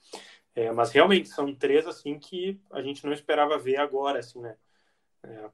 É, 0.56 0.72
mas 0.72 0.92
realmente 0.92 1.30
são 1.30 1.54
três 1.56 1.88
assim 1.88 2.20
que 2.20 2.60
a 2.72 2.82
gente 2.82 3.06
não 3.06 3.14
esperava 3.14 3.58
ver 3.58 3.78
agora, 3.78 4.20
assim, 4.20 4.42
né? 4.42 4.58
É, 5.24 5.50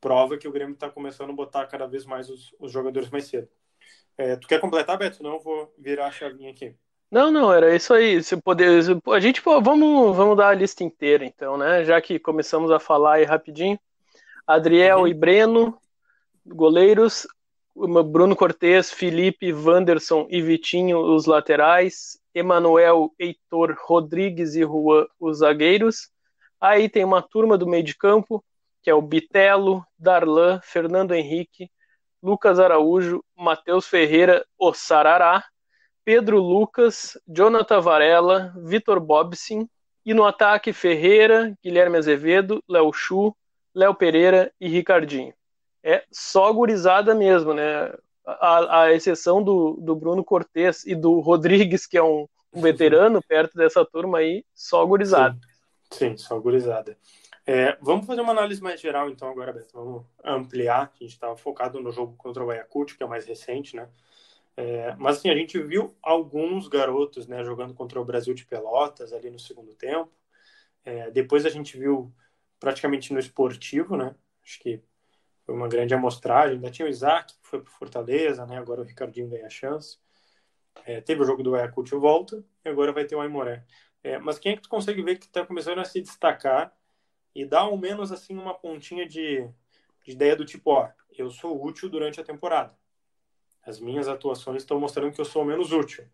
prova 0.00 0.38
que 0.38 0.48
o 0.48 0.52
Grêmio 0.52 0.74
está 0.74 0.90
começando 0.90 1.30
a 1.30 1.34
botar 1.34 1.66
cada 1.66 1.86
vez 1.86 2.06
mais 2.06 2.30
os, 2.30 2.54
os 2.58 2.72
jogadores 2.72 3.10
mais 3.10 3.26
cedo. 3.26 3.48
É, 4.16 4.36
tu 4.36 4.48
quer 4.48 4.60
completar, 4.60 4.96
Beto? 4.96 5.16
Senão 5.16 5.34
eu 5.34 5.40
vou 5.40 5.74
virar 5.78 6.06
a 6.06 6.12
chavinha 6.12 6.50
aqui. 6.50 6.74
Não, 7.16 7.30
não, 7.30 7.50
era 7.50 7.74
isso 7.74 7.94
aí. 7.94 8.22
Se 8.22 8.36
poder, 8.36 8.84
a 9.06 9.20
gente 9.20 9.40
pô, 9.40 9.58
vamos, 9.58 10.14
vamos 10.14 10.36
dar 10.36 10.48
a 10.48 10.54
lista 10.54 10.84
inteira, 10.84 11.24
então, 11.24 11.56
né? 11.56 11.82
Já 11.82 11.98
que 11.98 12.18
começamos 12.18 12.70
a 12.70 12.78
falar 12.78 13.14
aí 13.14 13.24
rapidinho. 13.24 13.80
Adriel 14.46 14.98
uhum. 14.98 15.08
e 15.08 15.14
Breno, 15.14 15.78
goleiros. 16.44 17.26
Bruno 17.74 18.36
Cortes, 18.36 18.92
Felipe, 18.92 19.50
Wanderson 19.50 20.26
e 20.28 20.42
Vitinho, 20.42 20.98
os 20.98 21.24
laterais. 21.24 22.20
Emanuel, 22.34 23.10
Heitor, 23.18 23.74
Rodrigues 23.80 24.54
e 24.54 24.60
Juan, 24.60 25.06
os 25.18 25.38
zagueiros. 25.38 26.10
Aí 26.60 26.86
tem 26.86 27.02
uma 27.02 27.22
turma 27.22 27.56
do 27.56 27.66
meio 27.66 27.82
de 27.82 27.96
campo, 27.96 28.44
que 28.82 28.90
é 28.90 28.94
o 28.94 29.00
Bitelo, 29.00 29.82
Darlan, 29.98 30.60
Fernando 30.62 31.14
Henrique, 31.14 31.70
Lucas 32.22 32.60
Araújo, 32.60 33.24
Matheus 33.34 33.86
Ferreira, 33.86 34.44
o 34.58 34.74
Sarará, 34.74 35.42
Pedro 36.06 36.38
Lucas, 36.38 37.18
Jonathan 37.26 37.80
Varela, 37.80 38.54
Vitor 38.56 39.00
Bobsin, 39.00 39.68
e 40.04 40.14
no 40.14 40.24
ataque 40.24 40.72
Ferreira, 40.72 41.58
Guilherme 41.60 41.98
Azevedo, 41.98 42.62
Léo 42.68 42.92
Chu, 42.92 43.36
Léo 43.74 43.92
Pereira 43.92 44.52
e 44.60 44.68
Ricardinho. 44.68 45.34
É 45.82 46.04
só 46.12 46.52
gurizada 46.52 47.12
mesmo, 47.12 47.52
né? 47.52 47.92
A, 48.24 48.82
a 48.82 48.92
exceção 48.92 49.42
do, 49.42 49.78
do 49.80 49.96
Bruno 49.96 50.22
Cortes 50.22 50.86
e 50.86 50.94
do 50.94 51.18
Rodrigues, 51.18 51.86
que 51.86 51.98
é 51.98 52.02
um, 52.02 52.28
um 52.52 52.60
veterano 52.60 53.20
perto 53.20 53.56
dessa 53.56 53.84
turma 53.84 54.18
aí, 54.18 54.44
só 54.54 54.86
gurizada. 54.86 55.36
Sim, 55.90 56.10
Sim 56.10 56.16
só 56.16 56.38
gurizada. 56.38 56.96
É, 57.44 57.76
vamos 57.80 58.06
fazer 58.06 58.20
uma 58.20 58.32
análise 58.32 58.62
mais 58.62 58.80
geral, 58.80 59.10
então, 59.10 59.28
agora, 59.28 59.52
Beto. 59.52 59.70
Vamos 59.74 60.04
ampliar. 60.24 60.92
A 60.94 61.02
gente 61.02 61.14
estava 61.14 61.36
focado 61.36 61.80
no 61.80 61.90
jogo 61.90 62.14
contra 62.16 62.44
o 62.44 62.50
Ayacucho, 62.50 62.96
que 62.96 63.02
é 63.02 63.06
o 63.06 63.08
mais 63.08 63.26
recente, 63.26 63.74
né? 63.74 63.88
É, 64.56 64.96
mas 64.96 65.18
assim, 65.18 65.28
a 65.28 65.34
gente 65.36 65.58
viu 65.62 65.94
alguns 66.02 66.66
garotos 66.66 67.26
né, 67.26 67.44
jogando 67.44 67.74
contra 67.74 68.00
o 68.00 68.04
Brasil 68.04 68.32
de 68.32 68.46
Pelotas 68.46 69.12
ali 69.12 69.30
no 69.30 69.38
segundo 69.38 69.74
tempo. 69.74 70.10
É, 70.84 71.10
depois 71.10 71.44
a 71.44 71.50
gente 71.50 71.76
viu 71.76 72.12
praticamente 72.58 73.12
no 73.12 73.18
esportivo, 73.18 73.96
né? 73.96 74.14
Acho 74.42 74.58
que 74.60 74.82
foi 75.44 75.54
uma 75.54 75.68
grande 75.68 75.94
amostragem. 75.94 76.56
Ainda 76.56 76.70
tinha 76.70 76.86
o 76.86 76.88
Isaac, 76.88 77.34
que 77.34 77.48
foi 77.48 77.60
para 77.60 77.72
Fortaleza, 77.72 78.46
né? 78.46 78.56
Agora 78.56 78.80
o 78.80 78.84
Ricardinho 78.84 79.28
ganha 79.28 79.46
a 79.46 79.50
chance. 79.50 79.98
É, 80.86 81.00
teve 81.00 81.22
o 81.22 81.24
jogo 81.24 81.42
do 81.42 81.54
Ayacucho 81.54 82.00
volta 82.00 82.42
e 82.64 82.68
agora 82.68 82.92
vai 82.92 83.04
ter 83.04 83.16
o 83.16 83.20
Aimoré. 83.20 83.64
É, 84.02 84.18
mas 84.18 84.38
quem 84.38 84.52
é 84.52 84.56
que 84.56 84.62
tu 84.62 84.68
consegue 84.68 85.02
ver 85.02 85.18
que 85.18 85.26
está 85.26 85.44
começando 85.44 85.80
a 85.80 85.84
se 85.84 86.00
destacar 86.00 86.74
e 87.34 87.44
dar 87.44 87.62
ao 87.62 87.76
menos 87.76 88.12
assim 88.12 88.36
uma 88.36 88.54
pontinha 88.54 89.06
de, 89.06 89.46
de 90.04 90.12
ideia 90.12 90.36
do 90.36 90.44
tipo, 90.44 90.70
ó, 90.70 90.88
eu 91.10 91.30
sou 91.30 91.62
útil 91.62 91.88
durante 91.90 92.20
a 92.20 92.24
temporada 92.24 92.74
as 93.66 93.80
minhas 93.80 94.08
atuações 94.08 94.62
estão 94.62 94.78
mostrando 94.78 95.12
que 95.12 95.20
eu 95.20 95.24
sou 95.24 95.44
menos 95.44 95.72
útil. 95.72 96.04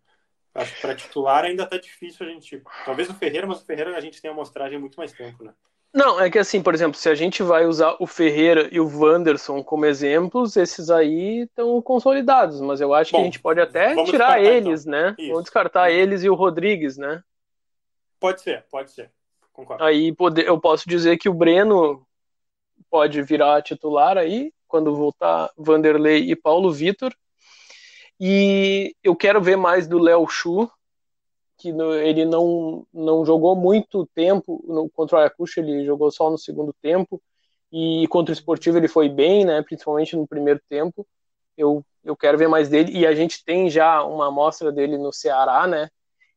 Acho 0.55 0.75
que 0.75 0.81
para 0.81 0.95
titular 0.95 1.45
ainda 1.45 1.65
tá 1.65 1.77
difícil 1.77 2.25
a 2.25 2.29
gente. 2.29 2.61
Talvez 2.85 3.09
o 3.09 3.13
Ferreira, 3.13 3.47
mas 3.47 3.61
o 3.61 3.65
Ferreira 3.65 3.95
a 3.95 4.01
gente 4.01 4.21
tem 4.21 4.29
a 4.29 4.33
amostragem 4.33 4.77
há 4.77 4.79
muito 4.79 4.97
mais 4.97 5.11
tempo, 5.11 5.43
né? 5.43 5.53
Não, 5.93 6.19
é 6.19 6.29
que 6.29 6.39
assim, 6.39 6.61
por 6.61 6.73
exemplo, 6.73 6.97
se 6.97 7.07
a 7.07 7.13
gente 7.13 7.43
vai 7.43 7.67
usar 7.67 7.95
o 7.99 8.07
Ferreira 8.07 8.67
e 8.71 8.79
o 8.79 8.99
Wanderson 8.99 9.63
como 9.63 9.85
exemplos, 9.85 10.57
esses 10.57 10.89
aí 10.89 11.41
estão 11.41 11.79
consolidados, 11.83 12.59
mas 12.61 12.81
eu 12.81 12.93
acho 12.95 13.11
Bom, 13.11 13.19
que 13.19 13.21
a 13.21 13.25
gente 13.25 13.39
pode 13.39 13.61
até 13.61 14.03
tirar 14.03 14.43
eles, 14.43 14.87
então. 14.87 14.99
né? 14.99 15.15
Isso. 15.19 15.29
Vamos 15.29 15.43
descartar 15.43 15.91
Isso. 15.91 15.99
eles 15.99 16.23
e 16.23 16.29
o 16.29 16.33
Rodrigues, 16.33 16.97
né? 16.97 17.23
Pode 18.19 18.41
ser, 18.41 18.65
pode 18.71 18.89
ser. 18.89 19.11
Concordo. 19.51 19.83
Aí 19.83 20.15
eu 20.45 20.59
posso 20.59 20.89
dizer 20.89 21.17
que 21.17 21.29
o 21.29 21.33
Breno 21.33 22.03
pode 22.89 23.21
virar 23.21 23.61
titular 23.61 24.17
aí, 24.17 24.51
quando 24.67 24.95
voltar 24.95 25.51
Vanderlei 25.55 26.31
e 26.31 26.35
Paulo 26.35 26.71
Vitor. 26.71 27.13
E 28.19 28.95
eu 29.03 29.15
quero 29.15 29.41
ver 29.41 29.55
mais 29.55 29.87
do 29.87 29.99
Léo 29.99 30.27
Chu, 30.27 30.69
que 31.57 31.71
no, 31.71 31.93
ele 31.93 32.25
não, 32.25 32.85
não 32.93 33.25
jogou 33.25 33.55
muito 33.55 34.07
tempo 34.13 34.63
no, 34.67 34.89
contra 34.89 35.17
o 35.17 35.19
Ayacucho, 35.19 35.59
ele 35.59 35.85
jogou 35.85 36.11
só 36.11 36.29
no 36.29 36.37
segundo 36.37 36.73
tempo. 36.81 37.21
E 37.71 38.07
contra 38.07 38.31
o 38.31 38.33
Esportivo 38.33 38.77
ele 38.77 38.87
foi 38.87 39.09
bem, 39.09 39.45
né, 39.45 39.61
principalmente 39.61 40.15
no 40.15 40.27
primeiro 40.27 40.61
tempo. 40.69 41.07
Eu, 41.57 41.83
eu 42.03 42.15
quero 42.15 42.37
ver 42.37 42.47
mais 42.47 42.69
dele. 42.69 42.91
E 42.91 43.05
a 43.05 43.15
gente 43.15 43.43
tem 43.43 43.69
já 43.69 44.03
uma 44.03 44.27
amostra 44.27 44.71
dele 44.71 44.97
no 44.97 45.11
Ceará, 45.11 45.65
né? 45.65 45.89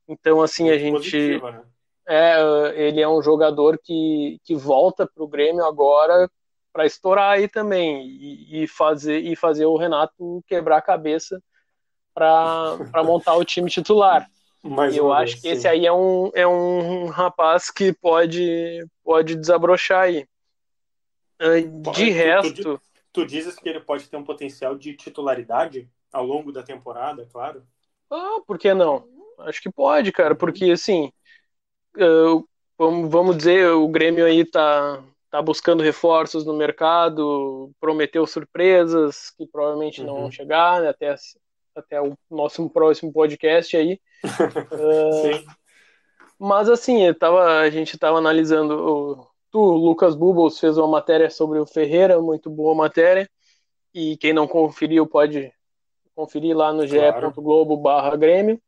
Então, 0.09 0.41
assim, 0.41 0.65
muito 0.65 0.75
a 0.75 0.79
gente. 0.79 0.93
Positiva, 0.93 1.51
né? 1.53 1.63
É, 2.09 2.87
ele 2.87 3.01
é 3.01 3.09
um 3.09 3.21
jogador 3.21 3.79
que, 3.83 4.41
que 4.45 4.55
volta 4.55 5.11
para 5.13 5.25
o 5.25 5.29
Grêmio 5.29 5.65
agora 5.65 6.31
para 6.73 6.87
estourar 6.87 7.33
aí 7.33 7.49
também 7.49 8.07
e, 8.07 8.63
e, 8.63 8.69
fazer, 8.69 9.19
e 9.19 9.35
fazer 9.35 9.67
o 9.67 9.77
Renato 9.77 10.45
quebrar 10.47 10.77
a 10.77 10.83
cabeça 10.83 11.43
para 12.17 13.05
montar 13.05 13.35
o 13.35 13.45
time 13.45 13.71
titular. 13.71 14.29
Mais 14.65 14.97
eu 14.97 15.13
acho 15.13 15.35
vez, 15.35 15.43
que 15.43 15.49
sim. 15.49 15.55
esse 15.55 15.69
aí 15.69 15.87
é 15.87 15.93
um, 15.93 16.31
é 16.35 16.47
um 16.47 17.07
rapaz 17.07 17.71
que 17.71 17.93
pode, 17.93 18.85
pode 19.05 19.37
desabrochar 19.37 20.05
aí. 20.05 20.27
Ah, 21.39 21.61
de 21.61 22.07
tu, 22.07 22.13
resto. 22.13 22.63
Tu, 22.63 22.81
tu, 23.13 23.27
dizes 23.27 23.55
que 23.57 23.69
ele 23.69 23.81
pode 23.81 24.09
ter 24.09 24.17
um 24.17 24.25
potencial 24.25 24.77
de 24.77 24.95
titularidade 24.95 25.89
ao 26.13 26.25
longo 26.25 26.51
da 26.51 26.63
temporada, 26.63 27.29
claro. 27.31 27.63
Ah, 28.11 28.41
por 28.45 28.59
que 28.59 28.73
não? 28.75 29.07
Acho 29.41 29.61
que 29.61 29.71
pode, 29.71 30.11
cara, 30.11 30.35
porque 30.35 30.71
assim. 30.71 31.13
Uh, 31.97 32.47
vamos, 32.77 33.11
vamos 33.11 33.37
dizer, 33.37 33.69
o 33.71 33.87
Grêmio 33.89 34.25
aí 34.25 34.45
tá, 34.45 35.03
tá 35.31 35.41
buscando 35.41 35.83
reforços 35.83 36.45
no 36.45 36.55
mercado, 36.55 37.71
prometeu 37.79 38.27
surpresas 38.27 39.31
que 39.31 39.47
provavelmente 39.47 40.01
uhum. 40.01 40.07
não 40.07 40.15
vão 40.21 40.31
chegar, 40.31 40.83
né, 40.83 40.89
até 40.89 41.15
até 41.79 42.01
o 42.01 42.15
nosso 42.31 42.69
próximo 42.71 43.13
podcast 43.13 43.77
aí. 43.77 44.01
uh, 44.25 45.13
Sim. 45.23 45.47
Mas 46.39 46.69
assim, 46.69 47.13
tava, 47.15 47.61
a 47.61 47.71
gente 47.71 47.95
estava 47.95 48.19
analisando. 48.19 48.75
O, 48.75 49.27
tu, 49.51 49.61
Lucas 49.61 50.15
Bubbles, 50.15 50.59
fez 50.59 50.77
uma 50.77 50.89
matéria 50.89 51.31
sobre 51.31 51.59
o 51.59 51.67
Ferreira, 51.67 52.21
muito 52.21 52.51
boa 52.51 52.75
matéria. 52.75 53.29
E 53.95 54.17
quem 54.19 54.33
não 54.33 54.47
conferiu 54.47 55.07
pode 55.07 55.53
conferir 56.15 56.57
lá 56.57 56.73
no 56.73 56.87
claro. 56.89 57.31
ge.globo 57.31 57.77
barra 57.77 58.17
Grêmio. 58.17 58.61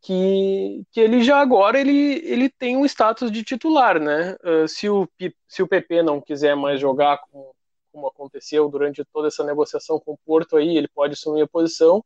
que, 0.00 0.84
que 0.92 1.00
ele 1.00 1.22
já 1.22 1.40
agora 1.40 1.80
ele, 1.80 2.20
ele 2.24 2.48
tem 2.48 2.76
um 2.76 2.84
status 2.84 3.30
de 3.30 3.42
titular, 3.42 3.98
né? 3.98 4.36
Uh, 4.44 4.68
se, 4.68 4.88
o, 4.88 5.08
se 5.48 5.62
o 5.62 5.68
PP 5.68 6.02
não 6.02 6.20
quiser 6.20 6.54
mais 6.54 6.80
jogar 6.80 7.18
como, 7.30 7.54
como 7.90 8.06
aconteceu 8.06 8.68
durante 8.68 9.04
toda 9.12 9.28
essa 9.28 9.42
negociação 9.42 9.98
com 9.98 10.12
o 10.12 10.18
Porto 10.26 10.56
aí, 10.56 10.76
ele 10.76 10.88
pode 10.88 11.14
assumir 11.14 11.42
a 11.42 11.48
posição. 11.48 12.04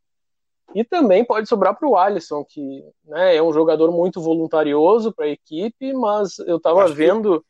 E 0.74 0.84
também 0.84 1.24
pode 1.24 1.48
sobrar 1.48 1.76
para 1.76 1.88
o 1.88 1.96
Alisson, 1.96 2.44
que 2.44 2.84
né, 3.04 3.36
é 3.36 3.42
um 3.42 3.52
jogador 3.52 3.90
muito 3.90 4.20
voluntarioso 4.20 5.12
para 5.12 5.24
a 5.24 5.30
equipe, 5.30 5.92
mas 5.94 6.38
eu 6.40 6.58
estava 6.58 6.86
vendo, 6.88 7.44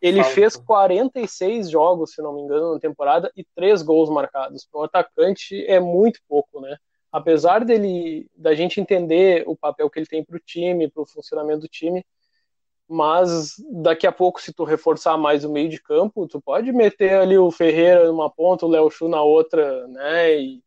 ele 0.00 0.22
Falta. 0.22 0.34
fez 0.34 0.56
46 0.56 1.70
jogos, 1.70 2.14
se 2.14 2.22
não 2.22 2.34
me 2.34 2.42
engano, 2.42 2.74
na 2.74 2.80
temporada 2.80 3.30
e 3.36 3.44
três 3.54 3.82
gols 3.82 4.08
marcados. 4.08 4.66
Para 4.70 4.80
um 4.80 4.84
atacante 4.84 5.64
é 5.66 5.78
muito 5.78 6.20
pouco, 6.26 6.60
né? 6.60 6.76
apesar 7.12 7.62
dele 7.62 8.26
da 8.34 8.54
gente 8.54 8.80
entender 8.80 9.44
o 9.46 9.54
papel 9.54 9.90
que 9.90 9.98
ele 9.98 10.06
tem 10.06 10.24
para 10.24 10.36
o 10.36 10.40
time, 10.40 10.90
para 10.90 11.02
o 11.02 11.06
funcionamento 11.06 11.60
do 11.60 11.68
time, 11.68 12.04
mas 12.88 13.56
daqui 13.70 14.06
a 14.06 14.12
pouco 14.12 14.40
se 14.40 14.52
tu 14.52 14.64
reforçar 14.64 15.18
mais 15.18 15.44
o 15.44 15.52
meio 15.52 15.68
de 15.68 15.80
campo, 15.80 16.26
tu 16.26 16.40
pode 16.40 16.72
meter 16.72 17.14
ali 17.14 17.36
o 17.36 17.50
Ferreira 17.50 18.06
numa 18.06 18.30
ponta, 18.30 18.64
o 18.64 18.68
Léo 18.68 18.90
Chu 18.90 19.08
na 19.08 19.22
outra, 19.22 19.86
né? 19.88 20.40
E 20.40 20.62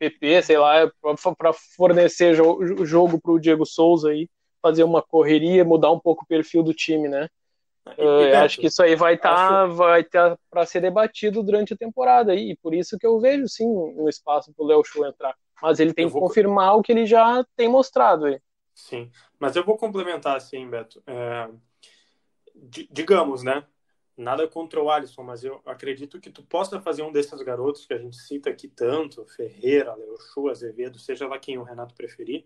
PP, 0.00 0.42
sei 0.42 0.56
lá, 0.56 0.90
para 1.36 1.52
fornecer 1.52 2.40
o 2.40 2.86
jogo 2.86 3.20
para 3.20 3.32
o 3.32 3.38
Diego 3.38 3.66
Souza 3.66 4.08
aí, 4.08 4.28
fazer 4.62 4.82
uma 4.82 5.02
correria, 5.02 5.62
mudar 5.62 5.92
um 5.92 6.00
pouco 6.00 6.24
o 6.24 6.26
perfil 6.26 6.62
do 6.62 6.72
time, 6.72 7.06
né? 7.06 7.28
Uh, 7.86 8.36
acho 8.42 8.58
que 8.58 8.66
isso 8.68 8.82
aí 8.82 8.94
vai 8.94 9.14
estar 9.14 9.34
tá, 9.34 9.66
vai 9.66 10.04
tá 10.04 10.38
para 10.50 10.64
ser 10.64 10.80
debatido 10.80 11.42
durante 11.42 11.74
a 11.74 11.76
temporada 11.76 12.32
aí, 12.32 12.52
e 12.52 12.56
por 12.56 12.72
isso 12.74 12.98
que 12.98 13.06
eu 13.06 13.20
vejo 13.20 13.46
sim 13.48 13.66
um 13.66 14.08
espaço 14.08 14.52
para 14.54 14.64
o 14.64 14.66
Léo 14.66 14.84
Chu 14.84 15.04
entrar. 15.04 15.34
Mas 15.62 15.80
ele 15.80 15.92
tem 15.92 16.06
vou... 16.06 16.20
que 16.22 16.28
confirmar 16.28 16.76
o 16.76 16.82
que 16.82 16.92
ele 16.92 17.04
já 17.04 17.44
tem 17.54 17.68
mostrado 17.68 18.26
aí. 18.26 18.40
Sim, 18.74 19.10
mas 19.38 19.54
eu 19.56 19.64
vou 19.64 19.76
complementar 19.76 20.36
assim, 20.36 20.68
Beto. 20.68 21.02
É... 21.06 21.48
Digamos, 22.90 23.42
né? 23.42 23.64
Nada 24.20 24.46
contra 24.46 24.82
o 24.82 24.90
Alisson, 24.90 25.22
mas 25.22 25.42
eu 25.42 25.62
acredito 25.64 26.20
que 26.20 26.30
tu 26.30 26.42
possa 26.42 26.78
fazer 26.78 27.02
um 27.02 27.10
desses 27.10 27.40
garotos 27.40 27.86
que 27.86 27.94
a 27.94 27.98
gente 27.98 28.16
cita 28.16 28.50
aqui 28.50 28.68
tanto, 28.68 29.24
Ferreira, 29.24 29.96
Chu, 30.32 30.50
Azevedo, 30.50 30.98
seja 30.98 31.26
lá 31.26 31.38
quem 31.38 31.56
o 31.56 31.62
Renato 31.62 31.94
preferir, 31.94 32.44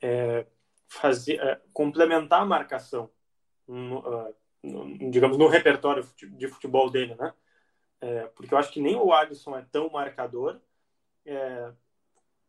é... 0.00 0.46
fazer, 0.86 1.40
é... 1.40 1.60
complementar 1.72 2.42
a 2.42 2.46
marcação, 2.46 3.10
no, 3.66 3.98
uh, 3.98 4.34
no, 4.62 5.10
digamos, 5.10 5.36
no 5.36 5.48
repertório 5.48 6.06
de 6.36 6.46
futebol 6.46 6.88
dele, 6.88 7.16
né? 7.16 7.34
É, 8.00 8.26
porque 8.28 8.54
eu 8.54 8.58
acho 8.58 8.70
que 8.70 8.80
nem 8.80 8.94
o 8.94 9.12
Alisson 9.12 9.56
é 9.56 9.66
tão 9.72 9.90
marcador, 9.90 10.60
é, 11.26 11.72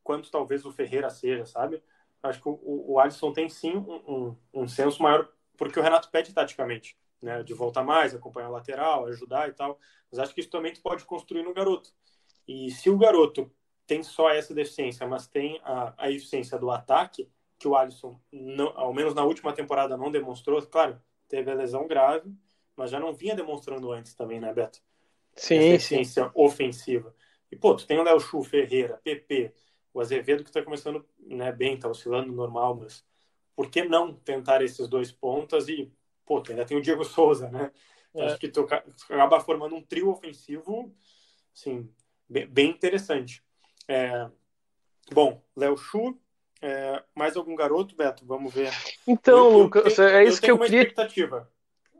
quanto 0.03 0.29
talvez 0.29 0.63
o 0.63 0.71
Ferreira 0.71 1.09
seja, 1.09 1.43
sabe? 1.45 1.81
Acho 2.21 2.39
que 2.39 2.49
o, 2.49 2.59
o 2.93 2.99
Alisson 2.99 3.33
tem 3.33 3.49
sim 3.49 3.75
um, 3.75 3.95
um, 4.07 4.37
um 4.53 4.67
senso 4.67 5.01
maior, 5.01 5.27
porque 5.57 5.79
o 5.79 5.83
Renato 5.83 6.11
pede 6.11 6.33
taticamente, 6.33 6.95
né? 7.21 7.43
De 7.43 7.53
voltar 7.53 7.83
mais, 7.83 8.13
acompanhar 8.13 8.49
o 8.49 8.53
lateral, 8.53 9.05
ajudar 9.07 9.49
e 9.49 9.53
tal. 9.53 9.79
Mas 10.11 10.19
acho 10.19 10.33
que 10.33 10.41
isso 10.41 10.49
também 10.49 10.73
tu 10.73 10.81
pode 10.81 11.05
construir 11.05 11.43
no 11.43 11.53
garoto. 11.53 11.91
E 12.47 12.71
se 12.71 12.89
o 12.89 12.97
garoto 12.97 13.51
tem 13.85 14.03
só 14.03 14.29
essa 14.29 14.53
deficiência, 14.53 15.07
mas 15.07 15.27
tem 15.27 15.59
a, 15.63 15.93
a 15.97 16.11
eficiência 16.11 16.57
do 16.57 16.69
ataque, 16.69 17.29
que 17.57 17.67
o 17.67 17.75
Alisson, 17.75 18.19
não, 18.31 18.71
ao 18.77 18.93
menos 18.93 19.13
na 19.13 19.23
última 19.23 19.51
temporada, 19.51 19.97
não 19.97 20.11
demonstrou, 20.11 20.61
claro, 20.61 21.01
teve 21.27 21.51
a 21.51 21.55
lesão 21.55 21.87
grave, 21.87 22.33
mas 22.75 22.91
já 22.91 22.99
não 22.99 23.13
vinha 23.13 23.35
demonstrando 23.35 23.91
antes 23.91 24.13
também, 24.13 24.39
né, 24.39 24.53
Beto? 24.53 24.79
Sim, 25.35 25.55
essa 25.55 25.67
eficiência 25.75 26.23
sim. 26.23 26.31
ofensiva. 26.33 27.15
E, 27.51 27.55
pô, 27.55 27.75
tu 27.75 27.85
tem 27.85 27.99
o 27.99 28.03
Léo 28.03 28.19
Chu, 28.19 28.43
Ferreira, 28.43 28.97
PP, 29.03 29.53
o 29.93 29.99
Azevedo 29.99 30.43
que 30.43 30.49
está 30.49 30.63
começando 30.63 31.05
né, 31.19 31.51
bem, 31.51 31.75
está 31.75 31.89
oscilando 31.89 32.31
normal, 32.31 32.75
mas 32.75 33.03
por 33.55 33.69
que 33.69 33.83
não 33.83 34.13
tentar 34.13 34.61
esses 34.61 34.87
dois 34.87 35.11
pontas 35.11 35.67
e, 35.67 35.91
pô, 36.29 36.43
ainda 36.47 36.63
tem 36.63 36.77
o 36.77 36.81
Diego 36.81 37.03
Souza, 37.03 37.49
né? 37.49 37.71
É. 38.13 38.25
Acho 38.27 38.37
que 38.37 38.47
tu 38.47 38.67
acaba 39.09 39.39
formando 39.39 39.75
um 39.75 39.81
trio 39.81 40.11
ofensivo, 40.11 40.93
assim, 41.51 41.89
bem, 42.29 42.45
bem 42.45 42.69
interessante. 42.69 43.43
É, 43.87 44.27
bom, 45.11 45.41
Léo 45.57 45.75
Chu, 45.75 46.15
é, 46.61 47.01
mais 47.15 47.35
algum 47.35 47.55
garoto, 47.55 47.95
Beto? 47.95 48.23
Vamos 48.27 48.53
ver. 48.53 48.71
Então, 49.07 49.37
eu, 49.37 49.57
Lucas, 49.63 49.95
tenho, 49.95 50.07
é 50.07 50.23
isso 50.23 50.37
eu 50.37 50.41
que 50.41 50.51
eu 50.51 50.59
queria. 50.59 50.81
Expectativa. 50.81 51.49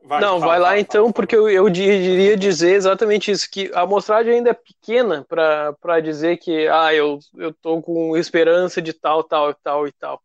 Vai, 0.03 0.21
não, 0.21 0.39
fala, 0.39 0.51
vai 0.51 0.59
lá 0.59 0.67
fala, 0.67 0.79
então, 0.79 1.03
fala. 1.05 1.13
porque 1.13 1.35
eu, 1.35 1.49
eu 1.49 1.67
iria 1.67 2.37
dizer 2.37 2.73
exatamente 2.75 3.31
isso, 3.31 3.49
que 3.49 3.71
a 3.73 3.81
amostragem 3.81 4.35
ainda 4.35 4.51
é 4.51 4.53
pequena 4.53 5.25
para 5.27 5.99
dizer 6.01 6.37
que 6.37 6.67
ah, 6.67 6.93
eu, 6.93 7.17
eu 7.35 7.51
tô 7.51 7.81
com 7.81 8.15
esperança 8.15 8.79
de 8.79 8.93
tal, 8.93 9.23
tal, 9.23 9.53
tal 9.55 9.87
e 9.87 9.91
tal. 9.91 10.21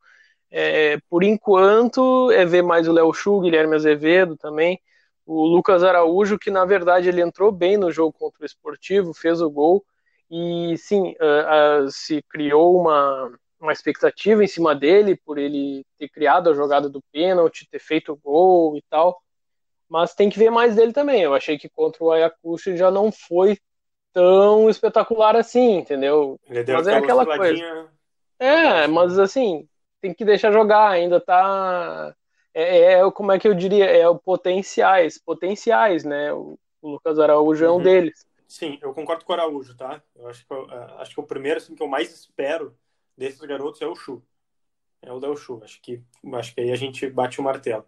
É, 0.56 0.98
por 1.10 1.24
enquanto, 1.24 2.30
é 2.30 2.44
ver 2.44 2.62
mais 2.62 2.86
o 2.86 2.92
Léo 2.92 3.12
Chu, 3.12 3.40
Guilherme 3.40 3.74
Azevedo 3.74 4.36
também, 4.36 4.80
o 5.26 5.44
Lucas 5.46 5.82
Araújo, 5.82 6.38
que 6.38 6.50
na 6.50 6.64
verdade 6.64 7.08
ele 7.08 7.20
entrou 7.20 7.50
bem 7.50 7.76
no 7.76 7.90
jogo 7.90 8.12
contra 8.12 8.42
o 8.42 8.46
Esportivo, 8.46 9.12
fez 9.12 9.40
o 9.40 9.50
gol, 9.50 9.84
e 10.30 10.76
sim, 10.78 11.14
uh, 11.20 11.84
uh, 11.86 11.90
se 11.90 12.22
criou 12.28 12.80
uma, 12.80 13.32
uma 13.60 13.72
expectativa 13.72 14.44
em 14.44 14.46
cima 14.46 14.74
dele, 14.74 15.16
por 15.24 15.38
ele 15.38 15.84
ter 15.98 16.08
criado 16.08 16.50
a 16.50 16.54
jogada 16.54 16.88
do 16.88 17.02
pênalti, 17.10 17.68
ter 17.68 17.80
feito 17.80 18.12
o 18.12 18.16
gol 18.16 18.76
e 18.76 18.82
tal 18.88 19.20
mas 19.88 20.14
tem 20.14 20.28
que 20.28 20.38
ver 20.38 20.50
mais 20.50 20.74
dele 20.74 20.92
também. 20.92 21.22
Eu 21.22 21.34
achei 21.34 21.58
que 21.58 21.68
contra 21.68 22.02
o 22.02 22.10
Ayacucho 22.10 22.76
já 22.76 22.90
não 22.90 23.12
foi 23.12 23.58
tão 24.12 24.68
espetacular 24.68 25.36
assim, 25.36 25.78
entendeu? 25.78 26.38
mas 26.76 26.86
é 26.86 26.96
aquela 26.96 27.24
coisa. 27.24 27.90
É, 28.38 28.86
mas 28.86 29.18
assim, 29.18 29.68
tem 30.04 30.12
que 30.12 30.24
deixar 30.24 30.52
jogar, 30.52 30.90
ainda 30.90 31.18
tá. 31.18 32.14
É, 32.52 32.78
é, 32.78 32.92
é 33.00 33.10
como 33.10 33.32
é 33.32 33.38
que 33.38 33.48
eu 33.48 33.54
diria? 33.54 33.86
É 33.86 34.06
o 34.06 34.18
potenciais, 34.18 35.16
potenciais, 35.16 36.04
né? 36.04 36.30
O, 36.30 36.58
o 36.82 36.90
Lucas 36.90 37.18
Araújo 37.18 37.64
é 37.64 37.70
um 37.70 37.76
uhum. 37.76 37.82
deles. 37.82 38.26
Sim, 38.46 38.78
eu 38.82 38.92
concordo 38.92 39.24
com 39.24 39.32
o 39.32 39.34
Araújo, 39.34 39.74
tá? 39.74 40.02
Eu 40.14 40.28
acho 40.28 40.46
que, 40.46 40.52
eu, 40.52 40.70
é, 40.70 41.00
acho 41.00 41.14
que 41.14 41.20
o 41.20 41.26
primeiro 41.26 41.56
assim, 41.56 41.74
que 41.74 41.82
eu 41.82 41.88
mais 41.88 42.12
espero 42.12 42.76
desses 43.16 43.40
garotos 43.40 43.80
é 43.80 43.86
o 43.86 43.96
Chu. 43.96 44.22
É 45.00 45.10
o 45.10 45.18
Del 45.18 45.36
Chu. 45.36 45.62
Acho 45.64 45.80
que, 45.80 46.02
acho 46.34 46.54
que 46.54 46.60
aí 46.60 46.70
a 46.70 46.76
gente 46.76 47.08
bate 47.08 47.40
o 47.40 47.42
martelo. 47.42 47.86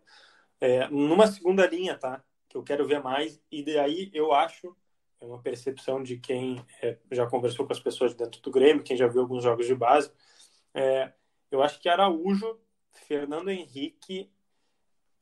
É, 0.59 0.89
numa 0.89 1.27
segunda 1.27 1.67
linha, 1.67 1.99
tá? 1.99 2.25
Que 2.49 2.57
eu 2.57 2.63
quero 2.63 2.87
ver 2.87 3.03
mais, 3.03 3.39
e 3.53 3.63
daí 3.63 4.11
eu 4.15 4.33
acho, 4.33 4.75
é 5.21 5.27
uma 5.27 5.43
percepção 5.43 6.03
de 6.03 6.17
quem 6.17 6.65
é, 6.83 6.97
já 7.13 7.27
conversou 7.27 7.67
com 7.67 7.75
as 7.75 7.81
pessoas 7.81 8.15
dentro 8.15 8.41
do 8.41 8.51
Grêmio, 8.51 8.83
quem 8.83 8.97
já 8.97 9.07
viu 9.07 9.21
alguns 9.21 9.43
jogos 9.43 9.67
de 9.67 9.75
base, 9.75 10.11
é, 10.73 11.13
eu 11.57 11.63
acho 11.63 11.81
que 11.81 11.89
Araújo, 11.89 12.59
Fernando 12.93 13.51
Henrique 13.51 14.31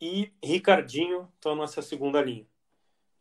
e 0.01 0.33
Ricardinho 0.43 1.29
estão 1.35 1.57
nessa 1.57 1.83
segunda 1.83 2.21
linha. 2.21 2.47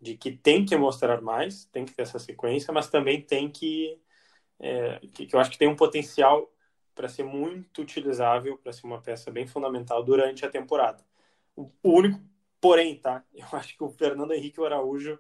De 0.02 0.18
que 0.18 0.32
tem 0.32 0.66
que 0.66 0.76
mostrar 0.76 1.22
mais, 1.22 1.66
tem 1.66 1.86
que 1.86 1.94
ter 1.94 2.02
essa 2.02 2.20
sequência, 2.20 2.74
mas 2.74 2.90
também 2.90 3.22
tem 3.22 3.50
que. 3.50 4.00
É, 4.60 5.00
que, 5.14 5.26
que 5.26 5.36
eu 5.36 5.40
acho 5.40 5.52
que 5.52 5.58
tem 5.58 5.68
um 5.68 5.76
potencial 5.76 6.52
para 6.94 7.08
ser 7.08 7.24
muito 7.24 7.82
utilizável, 7.82 8.58
para 8.58 8.72
ser 8.72 8.86
uma 8.86 9.02
peça 9.02 9.32
bem 9.32 9.48
fundamental 9.48 10.04
durante 10.04 10.46
a 10.46 10.50
temporada. 10.50 11.04
O 11.56 11.70
único, 11.84 12.22
porém, 12.60 12.98
tá? 12.98 13.24
Eu 13.34 13.48
acho 13.54 13.78
que 13.78 13.84
o 13.84 13.90
Fernando 13.90 14.34
Henrique 14.34 14.60
e 14.60 14.62
o 14.62 14.66
Araújo 14.66 15.20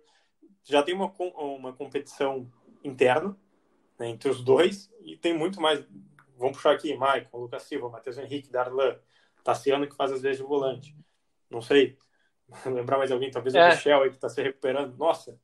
já 0.63 0.83
tem 0.83 0.93
uma, 0.95 1.11
uma 1.35 1.73
competição 1.73 2.51
interna 2.83 3.37
né, 3.97 4.09
entre 4.09 4.29
os 4.29 4.43
dois 4.43 4.91
e 5.01 5.17
tem 5.17 5.37
muito 5.37 5.61
mais. 5.61 5.85
Vamos 6.37 6.57
puxar 6.57 6.71
aqui, 6.71 6.95
Maicon, 6.95 7.37
Lucas 7.37 7.63
Silva, 7.63 7.89
Matheus 7.89 8.17
Henrique, 8.17 8.51
Darlan, 8.51 8.97
Tassiano 9.43 9.87
que 9.87 9.95
faz 9.95 10.11
às 10.11 10.21
vezes 10.21 10.37
de 10.37 10.43
volante. 10.43 10.95
Não 11.49 11.61
sei. 11.61 11.97
Lembrar 12.65 12.97
mais 12.97 13.11
alguém, 13.11 13.31
talvez 13.31 13.53
é. 13.55 13.67
o 13.67 13.71
Michel 13.71 14.03
aí 14.03 14.09
que 14.09 14.15
está 14.15 14.29
se 14.29 14.41
recuperando. 14.41 14.95
Nossa, 14.97 15.39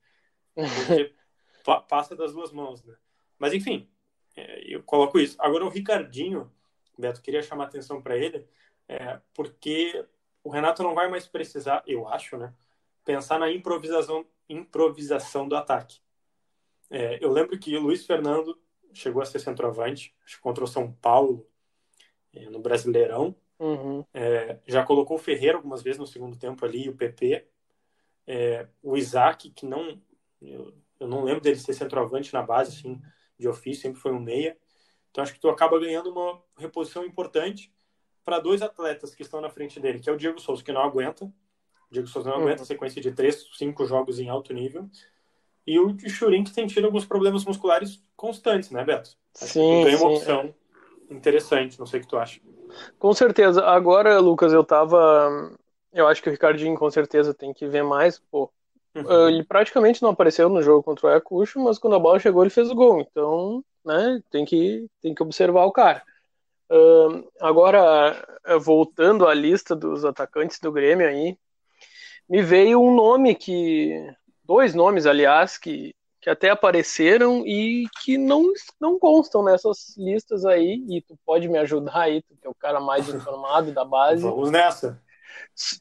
passa 1.88 2.16
das 2.16 2.34
duas 2.34 2.52
mãos, 2.52 2.84
né? 2.84 2.96
Mas 3.38 3.54
enfim, 3.54 3.90
é, 4.36 4.74
eu 4.74 4.84
coloco 4.84 5.20
isso. 5.20 5.36
Agora 5.40 5.66
o 5.66 5.70
Ricardinho, 5.70 6.52
Beto, 6.98 7.22
queria 7.22 7.42
chamar 7.42 7.66
atenção 7.66 8.02
para 8.02 8.18
ele, 8.18 8.48
é, 8.88 9.20
porque 9.34 10.06
o 10.44 10.50
Renato 10.50 10.84
não 10.84 10.94
vai 10.94 11.10
mais 11.10 11.28
precisar, 11.28 11.84
eu 11.86 12.08
acho, 12.08 12.38
né, 12.38 12.54
pensar 13.06 13.40
na 13.40 13.52
improvisação, 13.52 14.26
improvisação 14.48 15.48
do 15.48 15.56
ataque. 15.56 16.00
É, 16.90 17.24
eu 17.24 17.32
lembro 17.32 17.58
que 17.58 17.76
o 17.78 17.82
Luiz 17.82 18.06
Fernando 18.06 18.60
chegou 18.94 19.22
a 19.22 19.26
ser 19.26 19.40
centroavante, 19.40 20.16
acho 20.26 20.38
que 20.38 20.42
contra 20.42 20.64
o 20.64 20.68
São 20.68 20.92
Paulo, 20.92 21.48
é, 22.34 22.50
no 22.50 22.60
Brasileirão. 22.60 23.36
Uhum. 23.60 24.06
É, 24.14 24.60
já 24.66 24.84
colocou 24.84 25.18
o 25.18 25.20
Ferreira 25.20 25.58
algumas 25.58 25.82
vezes 25.82 26.00
no 26.00 26.08
segundo 26.08 26.38
tempo 26.38 26.64
ali, 26.66 26.90
o 26.90 26.96
PP. 26.96 27.46
É, 28.26 28.68
o 28.82 28.96
Isaac, 28.96 29.50
que 29.50 29.66
não. 29.66 30.02
Eu, 30.42 30.74
eu, 31.00 31.08
não 31.08 31.24
lembro 31.24 31.42
dele 31.42 31.58
ser 31.58 31.74
centroavante 31.74 32.34
na 32.34 32.42
base, 32.42 32.78
assim, 32.78 33.02
de 33.38 33.48
ofício, 33.48 33.82
sempre 33.82 34.00
foi 34.00 34.12
um 34.12 34.20
meia. 34.20 34.58
Então 35.10 35.24
acho 35.24 35.34
que 35.34 35.40
tu 35.40 35.50
acaba 35.50 35.80
ganhando 35.80 36.12
uma 36.12 36.42
reposição 36.58 37.04
importante 37.04 37.74
para 38.24 38.40
dois 38.40 38.62
atletas 38.62 39.16
que 39.16 39.24
estão 39.24 39.42
na 39.42 39.50
frente 39.50 39.80
dele, 39.80 40.00
que 40.00 40.10
é 40.10 40.14
o 40.14 40.18
Diego 40.18 40.40
Souza, 40.40 40.64
que 40.64 40.72
não 40.72 40.82
aguenta. 40.82 41.26
O 41.26 41.92
Diego 41.92 42.08
Souza 42.08 42.30
não 42.30 42.38
uhum. 42.38 42.44
aguenta 42.44 42.64
sequência 42.64 43.02
de 43.02 43.12
três, 43.12 43.46
cinco 43.58 43.86
jogos 43.86 44.20
em 44.20 44.30
alto 44.30 44.54
nível. 44.54 44.88
E 45.70 45.78
o 45.80 45.96
Churin, 46.10 46.44
que 46.44 46.52
tem 46.52 46.66
tido 46.66 46.86
alguns 46.86 47.06
problemas 47.06 47.46
musculares 47.46 48.02
constantes, 48.16 48.72
né, 48.72 48.84
Beto? 48.84 49.12
Acho 49.40 49.54
sim, 49.54 49.86
sim, 49.86 49.96
uma 49.98 50.10
opção 50.16 50.54
é. 51.10 51.14
interessante, 51.14 51.78
não 51.78 51.86
sei 51.86 52.00
o 52.00 52.02
que 52.02 52.10
tu 52.10 52.18
acha. 52.18 52.42
Com 52.98 53.14
certeza. 53.14 53.64
Agora, 53.64 54.20
Lucas, 54.20 54.52
eu 54.52 54.64
tava. 54.64 55.56
Eu 55.94 56.08
acho 56.08 56.24
que 56.24 56.30
o 56.30 56.32
Ricardinho 56.32 56.76
com 56.76 56.90
certeza 56.90 57.36
tem 57.36 57.54
que 57.54 57.68
ver 57.68 57.84
mais. 57.84 58.18
Pô, 58.18 58.52
uhum. 58.96 59.30
ele 59.30 59.44
praticamente 59.44 60.02
não 60.02 60.10
apareceu 60.10 60.50
no 60.50 60.64
jogo 60.64 60.82
contra 60.82 61.06
o 61.06 61.10
Ayacucho, 61.12 61.60
mas 61.60 61.78
quando 61.78 61.96
a 61.96 62.00
bola 62.00 62.20
chegou 62.20 62.42
ele 62.42 62.50
fez 62.50 62.72
o 62.72 62.76
gol. 62.76 63.00
Então, 63.02 63.64
né, 63.86 64.24
tem 64.32 64.46
que, 64.46 64.88
tem 65.04 65.14
que 65.14 65.22
observar 65.22 65.66
o 65.66 65.72
cara. 65.72 66.02
Uh, 66.72 67.30
agora, 67.40 68.28
voltando 68.60 69.28
à 69.28 69.36
lista 69.36 69.76
dos 69.76 70.04
atacantes 70.04 70.60
do 70.60 70.72
Grêmio 70.72 71.08
aí, 71.08 71.38
me 72.28 72.42
veio 72.42 72.82
um 72.82 72.96
nome 72.96 73.36
que. 73.36 74.12
Dois 74.50 74.74
nomes, 74.74 75.06
aliás, 75.06 75.60
que 75.60 75.94
que 76.20 76.28
até 76.28 76.50
apareceram 76.50 77.46
e 77.46 77.86
que 78.02 78.18
não, 78.18 78.52
não 78.82 78.98
constam 78.98 79.44
nessas 79.44 79.96
listas 79.96 80.44
aí, 80.44 80.84
e 80.90 81.02
tu 81.02 81.18
pode 81.24 81.48
me 81.48 81.58
ajudar 81.60 81.96
aí, 81.96 82.22
tu 82.24 82.36
que 82.36 82.48
é 82.48 82.50
o 82.50 82.56
cara 82.56 82.80
mais 82.80 83.08
informado 83.08 83.72
da 83.72 83.86
base. 83.86 84.24
Vamos 84.24 84.50
nessa. 84.52 85.02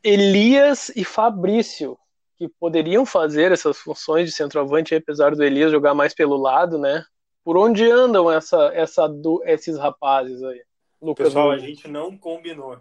Elias 0.04 0.90
e 0.94 1.02
Fabrício, 1.02 1.98
que 2.36 2.46
poderiam 2.46 3.06
fazer 3.06 3.52
essas 3.52 3.78
funções 3.78 4.28
de 4.28 4.36
centroavante, 4.36 4.94
apesar 4.94 5.34
do 5.34 5.42
Elias 5.42 5.72
jogar 5.72 5.94
mais 5.94 6.14
pelo 6.14 6.36
lado, 6.36 6.78
né? 6.78 7.04
Por 7.42 7.56
onde 7.56 7.90
andam 7.90 8.30
essa, 8.30 8.70
essa, 8.74 9.10
esses 9.44 9.78
rapazes 9.78 10.42
aí? 10.42 10.62
Lucas 11.00 11.28
Pessoal, 11.28 11.52
a 11.52 11.58
gente 11.58 11.88
não 11.88 12.16
combinou, 12.18 12.78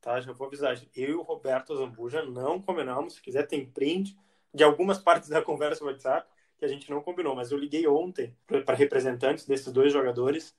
tá? 0.00 0.18
Já 0.18 0.32
vou 0.32 0.46
avisar. 0.46 0.80
Eu 0.96 1.10
e 1.10 1.14
o 1.14 1.22
Roberto 1.22 1.76
Zambuja 1.76 2.24
não 2.24 2.60
combinamos. 2.60 3.14
Se 3.14 3.22
quiser, 3.22 3.46
tem 3.46 3.64
print 3.64 4.16
de 4.56 4.64
algumas 4.64 4.98
partes 4.98 5.28
da 5.28 5.42
conversa 5.42 5.84
no 5.84 5.90
WhatsApp 5.90 6.26
que 6.58 6.64
a 6.64 6.68
gente 6.68 6.90
não 6.90 7.02
combinou, 7.02 7.36
mas 7.36 7.52
eu 7.52 7.58
liguei 7.58 7.86
ontem 7.86 8.34
para 8.46 8.74
representantes 8.74 9.44
desses 9.46 9.70
dois 9.70 9.92
jogadores 9.92 10.56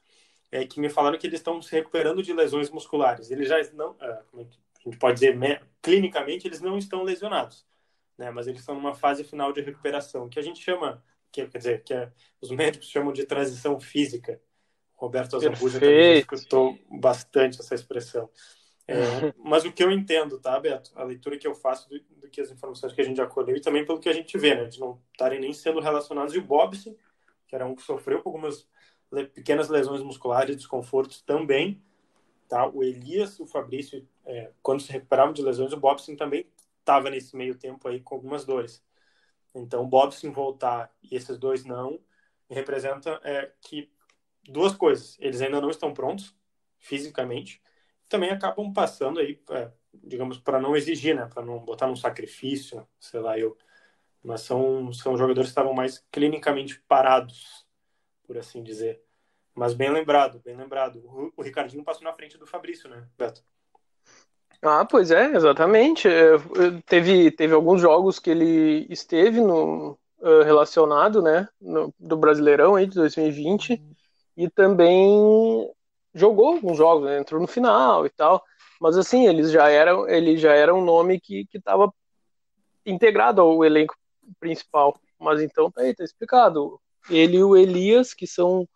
é, 0.52 0.66
que 0.66 0.80
me 0.80 0.88
falaram 0.88 1.18
que 1.18 1.26
eles 1.26 1.40
estão 1.40 1.60
se 1.62 1.72
recuperando 1.72 2.22
de 2.22 2.32
lesões 2.32 2.70
musculares. 2.70 3.32
Eles 3.32 3.50
já 3.50 3.58
não, 3.74 3.96
é 4.00 4.22
que 4.36 4.60
a 4.86 4.90
gente 4.90 5.00
pode 5.00 5.16
dizer, 5.16 5.36
me, 5.36 5.60
clinicamente 5.82 6.48
eles 6.48 6.62
não 6.62 6.78
estão 6.78 7.04
lesionados, 7.04 7.66
né? 8.16 8.30
Mas 8.30 8.48
eles 8.48 8.60
estão 8.60 8.76
numa 8.76 8.94
fase 8.94 9.24
final 9.24 9.52
de 9.52 9.62
recuperação, 9.62 10.30
que 10.30 10.38
a 10.38 10.44
gente 10.44 10.64
chama, 10.64 11.04
que, 11.32 11.48
quer 11.48 11.58
dizer, 11.58 11.84
que 11.84 11.94
é, 11.94 12.12
os 12.40 12.52
médicos 12.52 12.90
chamam 12.90 13.12
de 13.12 13.26
transição 13.26 13.80
física. 13.80 14.40
Roberto 14.94 15.36
Azambuja 15.36 15.80
também 15.80 16.20
escutou 16.20 16.78
bastante 16.90 17.60
essa 17.60 17.74
expressão. 17.74 18.30
É, 18.88 19.34
mas 19.38 19.66
o 19.66 19.72
que 19.72 19.84
eu 19.84 19.92
entendo, 19.92 20.40
tá, 20.40 20.58
Beto? 20.60 20.92
A 20.96 21.04
leitura 21.04 21.38
que 21.38 21.46
eu 21.46 21.54
faço 21.54 21.90
do, 21.90 22.00
do, 22.00 22.30
que 22.30 22.40
as 22.40 22.50
informações 22.50 22.94
que 22.94 23.02
a 23.02 23.04
gente 23.04 23.18
já 23.18 23.28
colheu 23.28 23.58
e 23.58 23.62
também 23.62 23.86
pelo 23.86 24.00
que 24.00 24.08
a 24.08 24.14
gente 24.14 24.38
vê, 24.38 24.56
né? 24.56 24.66
De 24.66 24.80
não 24.80 25.02
estarem 25.12 25.40
nem 25.40 25.52
sendo 25.54 25.82
relacionados. 25.82 26.34
E 26.34 26.38
o 26.38 26.42
Bobson, 26.42 26.96
que 27.48 27.56
era 27.56 27.66
um 27.66 27.76
que 27.76 27.82
sofreu 27.82 28.22
com 28.22 28.30
algumas 28.30 28.68
pequenas 29.34 29.68
lesões 29.68 30.02
musculares 30.02 30.54
e 30.54 30.58
desconfortos 30.58 31.22
também, 31.22 31.82
tá? 32.48 32.66
O 32.68 32.82
Elias, 32.82 33.40
o 33.40 33.46
Fabrício, 33.46 34.08
é, 34.26 34.52
quando 34.62 34.82
se 34.82 34.92
recuperavam 34.92 35.34
de 35.34 35.42
lesões, 35.42 35.74
o 35.74 35.78
Bobson 35.78 36.16
também 36.16 36.48
estava 36.80 37.10
nesse 37.10 37.36
meio 37.36 37.56
tempo 37.56 37.88
aí 37.90 38.00
com 38.00 38.16
algumas 38.16 38.46
dores. 38.46 38.82
Então, 39.54 39.84
o 39.84 39.88
Bobson 39.88 40.32
voltar 40.32 40.94
e 41.04 41.16
esses 41.16 41.38
dois 41.38 41.66
não, 41.66 42.00
representa 42.50 43.20
é, 43.24 43.52
que 43.62 43.92
duas 44.48 44.74
coisas. 44.74 45.18
Eles 45.20 45.42
ainda 45.42 45.60
não 45.60 45.70
estão 45.70 45.94
prontos 45.94 46.34
fisicamente 46.78 47.62
também 48.08 48.30
acabam 48.32 48.72
passando 48.74 49.20
aí, 49.20 49.40
é, 49.52 49.72
digamos, 49.94 50.38
para 50.40 50.60
não 50.60 50.76
exigir, 50.76 51.16
né? 51.16 51.28
Para 51.32 51.44
não 51.44 51.60
botar 51.60 51.88
num 51.88 51.96
sacrifício, 51.96 52.88
sei 53.00 53.20
lá, 53.20 53.38
eu. 53.38 53.58
Mas 54.24 54.42
são, 54.42 54.92
são 54.94 55.18
jogadores 55.18 55.50
que 55.50 55.52
estavam 55.52 55.74
mais 55.74 56.06
clinicamente 56.12 56.82
parados, 56.88 57.66
por 58.24 58.38
assim 58.38 58.64
dizer. 58.64 59.02
Mas 59.56 59.74
bem 59.74 59.90
lembrado, 59.92 60.42
bem 60.44 60.56
lembrado. 60.56 61.00
O, 61.06 61.34
o 61.38 61.42
Ricardinho 61.42 61.84
passou 61.84 62.04
na 62.04 62.14
frente 62.14 62.38
do 62.38 62.46
Fabrício, 62.46 62.90
né, 62.90 63.08
Beto? 63.18 63.44
Ah, 64.62 64.86
pois 64.86 65.12
é, 65.12 65.36
exatamente. 65.36 66.08
É, 66.08 66.38
teve, 66.86 67.32
teve 67.32 67.54
alguns 67.54 67.82
jogos 67.82 68.20
que 68.20 68.30
ele 68.30 68.88
esteve 68.90 69.40
no, 69.40 69.98
uh, 70.20 70.44
relacionado, 70.44 71.22
né, 71.22 71.48
no, 71.60 71.94
do 72.00 72.18
Brasileirão 72.18 72.76
aí 72.76 72.88
de 72.88 72.96
2020 72.96 73.82
e 74.36 74.50
também 74.50 75.70
jogou 76.14 76.54
alguns 76.54 76.78
jogos, 76.78 77.06
né? 77.06 77.20
entrou 77.20 77.40
no 77.40 77.48
final 77.48 78.06
e 78.06 78.10
tal, 78.10 78.44
mas 78.80 78.98
assim, 78.98 79.28
eles 79.28 79.52
já 79.52 79.70
eram, 79.70 80.08
ele 80.08 80.38
já 80.38 80.54
era 80.54 80.74
um 80.74 80.84
nome 80.84 81.20
que 81.20 81.48
estava 81.54 81.92
integrado 82.86 83.42
ao 83.42 83.64
elenco 83.64 83.96
principal. 84.40 85.00
Mas 85.20 85.42
então 85.42 85.72
tá 85.72 85.82
aí, 85.82 85.96
tá 85.96 86.04
explicado. 86.04 86.80
Ele 87.10 87.38
e 87.38 87.44
o 87.44 87.56
Elias, 87.56 88.14
que 88.14 88.28
são 88.28 88.68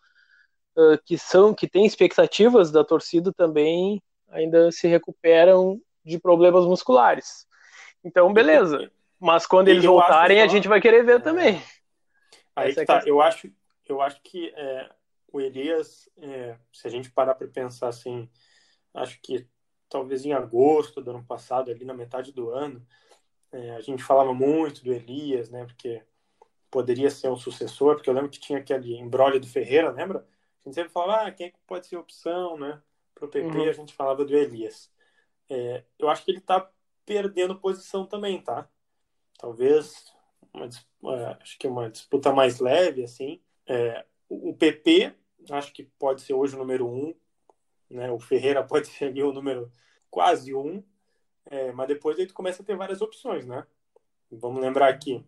uh, 0.76 0.98
que 1.06 1.18
são 1.18 1.54
que 1.54 1.68
têm 1.68 1.86
expectativas 1.86 2.72
da 2.72 2.84
torcida 2.84 3.32
também, 3.32 4.02
ainda 4.30 4.72
se 4.72 4.88
recuperam 4.88 5.80
de 6.04 6.20
problemas 6.20 6.66
musculares. 6.66 7.46
Então, 8.04 8.34
beleza. 8.34 8.92
Mas 9.20 9.46
quando 9.46 9.68
eles 9.68 9.86
voltarem, 9.86 10.42
a 10.42 10.48
gente 10.48 10.68
vai 10.68 10.82
querer 10.82 11.04
ver 11.04 11.18
é. 11.18 11.20
também. 11.20 11.62
Aí 12.56 12.74
é 12.76 12.86
tá. 12.86 13.04
Eu 13.06 13.22
acho, 13.22 13.52
eu 13.88 14.02
acho 14.02 14.20
que 14.24 14.52
é, 14.56 14.90
o 15.32 15.40
Elias, 15.40 16.10
é, 16.18 16.58
se 16.74 16.88
a 16.88 16.90
gente 16.90 17.12
parar 17.12 17.36
para 17.36 17.48
pensar 17.48 17.88
assim, 17.88 18.30
acho 18.94 19.20
que 19.22 19.48
talvez 19.90 20.26
em 20.26 20.34
agosto 20.34 21.02
do 21.02 21.12
ano 21.12 21.24
passado, 21.24 21.72
ali 21.72 21.86
na 21.86 21.94
metade 21.94 22.32
do 22.32 22.50
ano, 22.50 22.86
é, 23.52 23.72
a 23.72 23.82
gente 23.82 24.04
falava 24.04 24.34
muito 24.34 24.84
do 24.84 24.94
Elias, 24.94 25.50
né? 25.50 25.66
Porque 25.66 26.04
poderia 26.70 27.10
ser 27.10 27.30
um 27.30 27.36
sucessor, 27.36 27.96
porque 27.96 28.10
eu 28.10 28.14
lembro 28.14 28.30
que 28.30 28.40
tinha 28.40 28.60
aquele 28.60 28.96
embrólio 28.96 29.40
do 29.40 29.48
Ferreira, 29.48 29.92
lembra? 29.92 30.20
A 30.20 30.64
gente 30.64 30.76
sempre 30.76 30.92
falava, 30.92 31.28
ah, 31.28 31.32
quem 31.32 31.48
é 31.48 31.54
pode 31.68 31.88
ser 31.88 31.98
opção, 31.98 32.58
né? 32.58 32.82
Para 33.14 33.26
o 33.26 33.30
PP 33.30 33.58
uhum. 33.58 33.70
a 33.70 33.74
gente 33.74 33.94
falava 33.94 34.24
do 34.24 34.36
Elias. 34.36 34.92
É, 35.50 35.84
eu 36.00 36.10
acho 36.10 36.24
que 36.24 36.32
ele 36.32 36.38
está 36.38 36.72
perdendo 37.06 37.60
posição 37.60 38.06
também, 38.06 38.42
tá? 38.42 38.70
Talvez, 39.38 40.14
uma, 40.54 40.70
é, 41.16 41.38
acho 41.42 41.60
que 41.60 41.68
uma 41.68 41.90
disputa 41.90 42.32
mais 42.32 42.60
leve, 42.60 43.04
assim. 43.04 43.42
É, 43.68 44.06
o 44.30 44.54
PP 44.54 45.14
acho 45.50 45.74
que 45.74 45.84
pode 45.84 46.22
ser 46.22 46.34
hoje 46.34 46.56
o 46.56 46.60
número 46.60 46.88
um, 46.88 47.14
né? 47.90 48.12
O 48.12 48.20
Ferreira 48.20 48.64
pode 48.66 48.88
ser 48.88 49.06
ali 49.06 49.24
o 49.24 49.34
número 49.34 49.72
quase 50.10 50.54
um, 50.54 50.84
é, 51.46 51.72
mas 51.72 51.88
depois 51.88 52.18
aí 52.20 52.28
tu 52.28 52.34
começa 52.34 52.62
a 52.62 52.66
ter 52.66 52.76
várias 52.76 53.02
opções, 53.02 53.46
né? 53.46 53.66
Vamos 54.30 54.62
lembrar 54.62 54.90
aqui, 54.90 55.26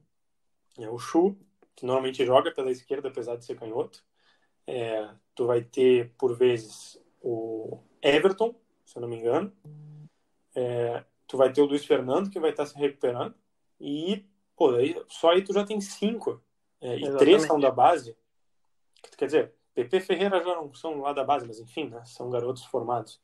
é 0.79 0.89
o 0.89 0.97
Chu, 0.97 1.37
que 1.75 1.85
normalmente 1.85 2.25
joga 2.25 2.51
pela 2.51 2.71
esquerda, 2.71 3.09
apesar 3.09 3.35
de 3.35 3.45
ser 3.45 3.57
canhoto. 3.57 4.03
É, 4.65 5.09
tu 5.35 5.45
vai 5.45 5.61
ter, 5.61 6.13
por 6.17 6.35
vezes, 6.35 7.01
o 7.21 7.79
Everton, 8.01 8.55
se 8.85 8.97
eu 8.97 9.01
não 9.01 9.09
me 9.09 9.17
engano. 9.17 9.51
É, 10.55 11.03
tu 11.27 11.37
vai 11.37 11.51
ter 11.51 11.61
o 11.61 11.65
Luiz 11.65 11.85
Fernando, 11.85 12.29
que 12.29 12.39
vai 12.39 12.51
estar 12.51 12.65
se 12.65 12.77
recuperando. 12.77 13.35
E, 13.79 14.25
pô, 14.55 14.75
aí, 14.75 14.95
só 15.09 15.31
aí 15.31 15.43
tu 15.43 15.53
já 15.53 15.65
tem 15.65 15.81
cinco. 15.81 16.41
É, 16.79 16.97
e 16.97 17.17
três 17.17 17.43
são 17.43 17.59
da 17.59 17.71
base. 17.71 18.15
Quer 19.17 19.25
dizer, 19.25 19.53
PP 19.73 19.99
Ferreira 20.01 20.43
já 20.43 20.55
não 20.55 20.73
são 20.73 20.99
lá 20.99 21.13
da 21.13 21.23
base, 21.23 21.47
mas 21.47 21.59
enfim, 21.59 21.89
né? 21.89 22.03
São 22.05 22.29
garotos 22.29 22.63
formados. 22.65 23.19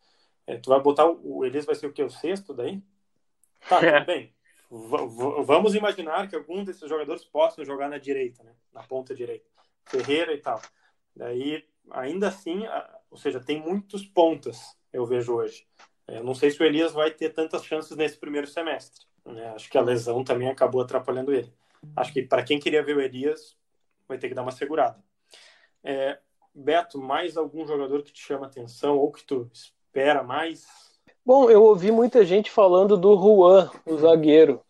É, 0.48 0.58
tu 0.58 0.70
vai 0.70 0.82
botar 0.82 1.06
o, 1.06 1.38
o 1.38 1.46
Elias 1.46 1.66
vai 1.66 1.76
ser 1.76 1.88
o 1.88 1.94
que? 1.94 2.04
O 2.04 2.10
sexto 2.10 2.54
daí? 2.54 2.82
Tá, 3.68 3.80
tudo 3.80 4.06
bem. 4.06 4.34
V 4.72 5.44
vamos 5.44 5.74
imaginar 5.74 6.28
que 6.28 6.36
algum 6.36 6.64
desses 6.64 6.88
jogadores 6.88 7.26
possam 7.26 7.66
jogar 7.66 7.90
na 7.90 7.98
direita, 7.98 8.44
né? 8.44 8.54
Na 8.74 8.84
ponta 8.84 9.16
direita. 9.16 9.46
Ferreira 9.86 10.34
e 10.34 10.38
tal. 10.38 10.62
Daí, 11.16 11.68
ainda 11.92 12.28
assim, 12.28 12.66
a, 12.66 13.00
ou 13.10 13.18
seja, 13.18 13.40
tem 13.40 13.60
muitos 13.60 14.06
pontas, 14.06 14.78
eu 14.94 15.06
vejo 15.06 15.34
hoje. 15.36 15.68
É, 16.08 16.22
não 16.22 16.34
sei 16.34 16.52
se 16.52 16.62
o 16.62 16.66
Elias 16.66 16.92
vai 16.94 17.12
ter 17.12 17.30
tantas 17.30 17.64
chances 17.64 17.96
nesse 17.96 18.18
primeiro 18.18 18.48
semestre. 18.48 19.06
Né? 19.26 19.50
Acho 19.50 19.70
que 19.70 19.78
a 19.78 19.82
lesão 19.82 20.24
também 20.24 20.50
acabou 20.50 20.82
atrapalhando 20.82 21.34
ele. 21.34 21.54
Acho 21.96 22.12
que 22.12 22.24
para 22.24 22.44
quem 22.44 22.60
queria 22.60 22.84
ver 22.84 22.98
o 22.98 23.02
Elias, 23.02 23.58
vai 24.08 24.18
ter 24.18 24.28
que 24.28 24.34
dar 24.34 24.42
uma 24.42 24.52
segurada. 24.52 25.04
É, 25.84 26.20
Beto, 26.54 27.00
mais 27.00 27.38
algum 27.38 27.66
jogador 27.66 28.04
que 28.04 28.12
te 28.12 28.22
chama 28.22 28.48
atenção 28.48 28.98
ou 28.98 29.12
que 29.12 29.24
tu 29.24 29.50
espera 29.54 30.24
mais? 30.24 30.66
Bom, 31.26 31.50
eu 31.50 31.64
ouvi 31.64 31.92
muita 31.92 32.26
gente 32.26 32.50
falando 32.50 32.98
do 32.98 33.16
Juan, 33.16 33.70
o 33.86 33.98
zagueiro. 33.98 34.62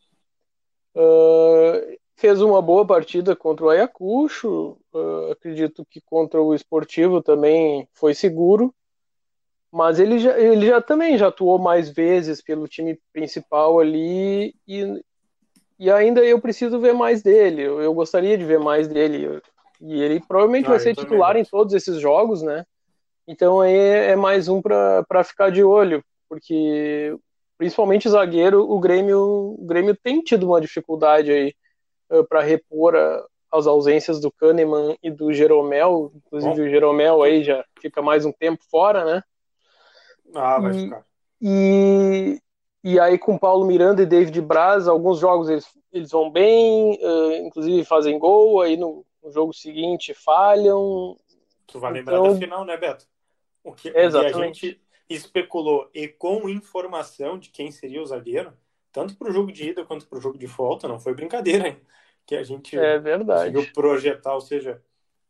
Uh, 0.95 1.97
fez 2.15 2.41
uma 2.41 2.61
boa 2.61 2.85
partida 2.85 3.35
contra 3.35 3.65
o 3.65 3.69
Ayacucho, 3.69 4.77
uh, 4.93 5.31
acredito 5.31 5.85
que 5.89 6.01
contra 6.01 6.41
o 6.41 6.53
Esportivo 6.53 7.21
também 7.21 7.87
foi 7.93 8.13
seguro, 8.13 8.75
mas 9.71 9.99
ele 9.99 10.19
já, 10.19 10.37
ele 10.37 10.67
já 10.67 10.81
também 10.81 11.17
já 11.17 11.27
atuou 11.27 11.57
mais 11.57 11.89
vezes 11.89 12.41
pelo 12.41 12.67
time 12.67 12.99
principal 13.13 13.79
ali 13.79 14.53
e, 14.67 15.01
e 15.79 15.89
ainda 15.89 16.25
eu 16.25 16.41
preciso 16.41 16.79
ver 16.79 16.93
mais 16.93 17.21
dele, 17.21 17.61
eu, 17.61 17.81
eu 17.81 17.93
gostaria 17.93 18.37
de 18.37 18.43
ver 18.43 18.59
mais 18.59 18.87
dele. 18.87 19.41
E 19.81 20.01
ele 20.01 20.19
provavelmente 20.19 20.65
ah, 20.65 20.71
vai 20.71 20.79
ser 20.79 20.95
titular 20.95 21.37
em 21.37 21.45
todos 21.45 21.73
esses 21.73 21.99
jogos, 21.99 22.41
né? 22.41 22.65
Então 23.27 23.61
aí 23.61 23.75
é 23.75 24.15
mais 24.15 24.47
um 24.47 24.61
para 24.61 25.23
ficar 25.23 25.51
de 25.51 25.63
olho, 25.63 26.03
porque 26.27 27.15
principalmente 27.57 28.09
zagueiro, 28.09 28.61
o 28.61 28.79
Grêmio, 28.79 29.55
o 29.57 29.65
Grêmio 29.65 29.95
tem 29.95 30.21
tido 30.21 30.47
uma 30.47 30.59
dificuldade 30.59 31.31
aí 31.31 31.53
uh, 32.09 32.23
para 32.27 32.41
repor 32.41 32.95
a, 32.95 33.23
as 33.51 33.67
ausências 33.67 34.19
do 34.19 34.31
Kahneman 34.31 34.97
e 35.03 35.11
do 35.11 35.31
Jeromel, 35.33 36.11
inclusive 36.15 36.55
Bom. 36.55 36.61
o 36.61 36.69
Jeromel 36.69 37.21
aí 37.21 37.43
já 37.43 37.63
fica 37.81 38.01
mais 38.01 38.25
um 38.25 38.31
tempo 38.31 38.63
fora, 38.69 39.05
né? 39.05 39.23
Ah, 40.33 40.59
vai 40.59 40.71
e, 40.71 40.83
ficar. 40.83 41.05
E, 41.41 42.41
e 42.83 42.99
aí 42.99 43.17
com 43.17 43.37
Paulo 43.37 43.65
Miranda 43.65 44.01
e 44.01 44.05
David 44.05 44.41
Braz, 44.41 44.87
alguns 44.87 45.19
jogos 45.19 45.49
eles, 45.49 45.67
eles 45.91 46.11
vão 46.11 46.29
bem, 46.29 46.97
uh, 47.01 47.45
inclusive 47.45 47.83
fazem 47.85 48.17
gol, 48.17 48.61
aí 48.61 48.77
no, 48.77 49.05
no, 49.23 49.31
jogo 49.31 49.53
seguinte 49.53 50.13
falham. 50.13 51.17
Tu 51.67 51.79
vai 51.79 51.91
lembrar 51.93 52.17
então... 52.17 52.33
da 52.33 52.39
final, 52.39 52.65
né, 52.65 52.77
Beto? 52.77 53.05
O 53.63 53.73
que, 53.73 53.89
Exatamente. 53.89 54.35
a 54.35 54.45
gente 54.45 54.81
especulou 55.09 55.89
e 55.93 56.07
com 56.07 56.47
informação 56.47 57.37
de 57.37 57.49
quem 57.49 57.71
seria 57.71 58.01
o 58.01 58.05
zagueiro, 58.05 58.53
tanto 58.91 59.15
para 59.15 59.29
o 59.29 59.31
jogo 59.31 59.51
de 59.51 59.69
ida 59.69 59.85
quanto 59.85 60.07
para 60.07 60.17
o 60.17 60.21
jogo 60.21 60.37
de 60.37 60.45
volta, 60.45 60.87
não 60.87 60.99
foi 60.99 61.13
brincadeira, 61.13 61.67
hein? 61.67 61.81
Que 62.25 62.35
a 62.35 62.43
gente 62.43 62.77
é 62.77 62.99
verdade. 62.99 63.51
conseguiu 63.51 63.73
projetar, 63.73 64.33
ou 64.35 64.41
seja, 64.41 64.81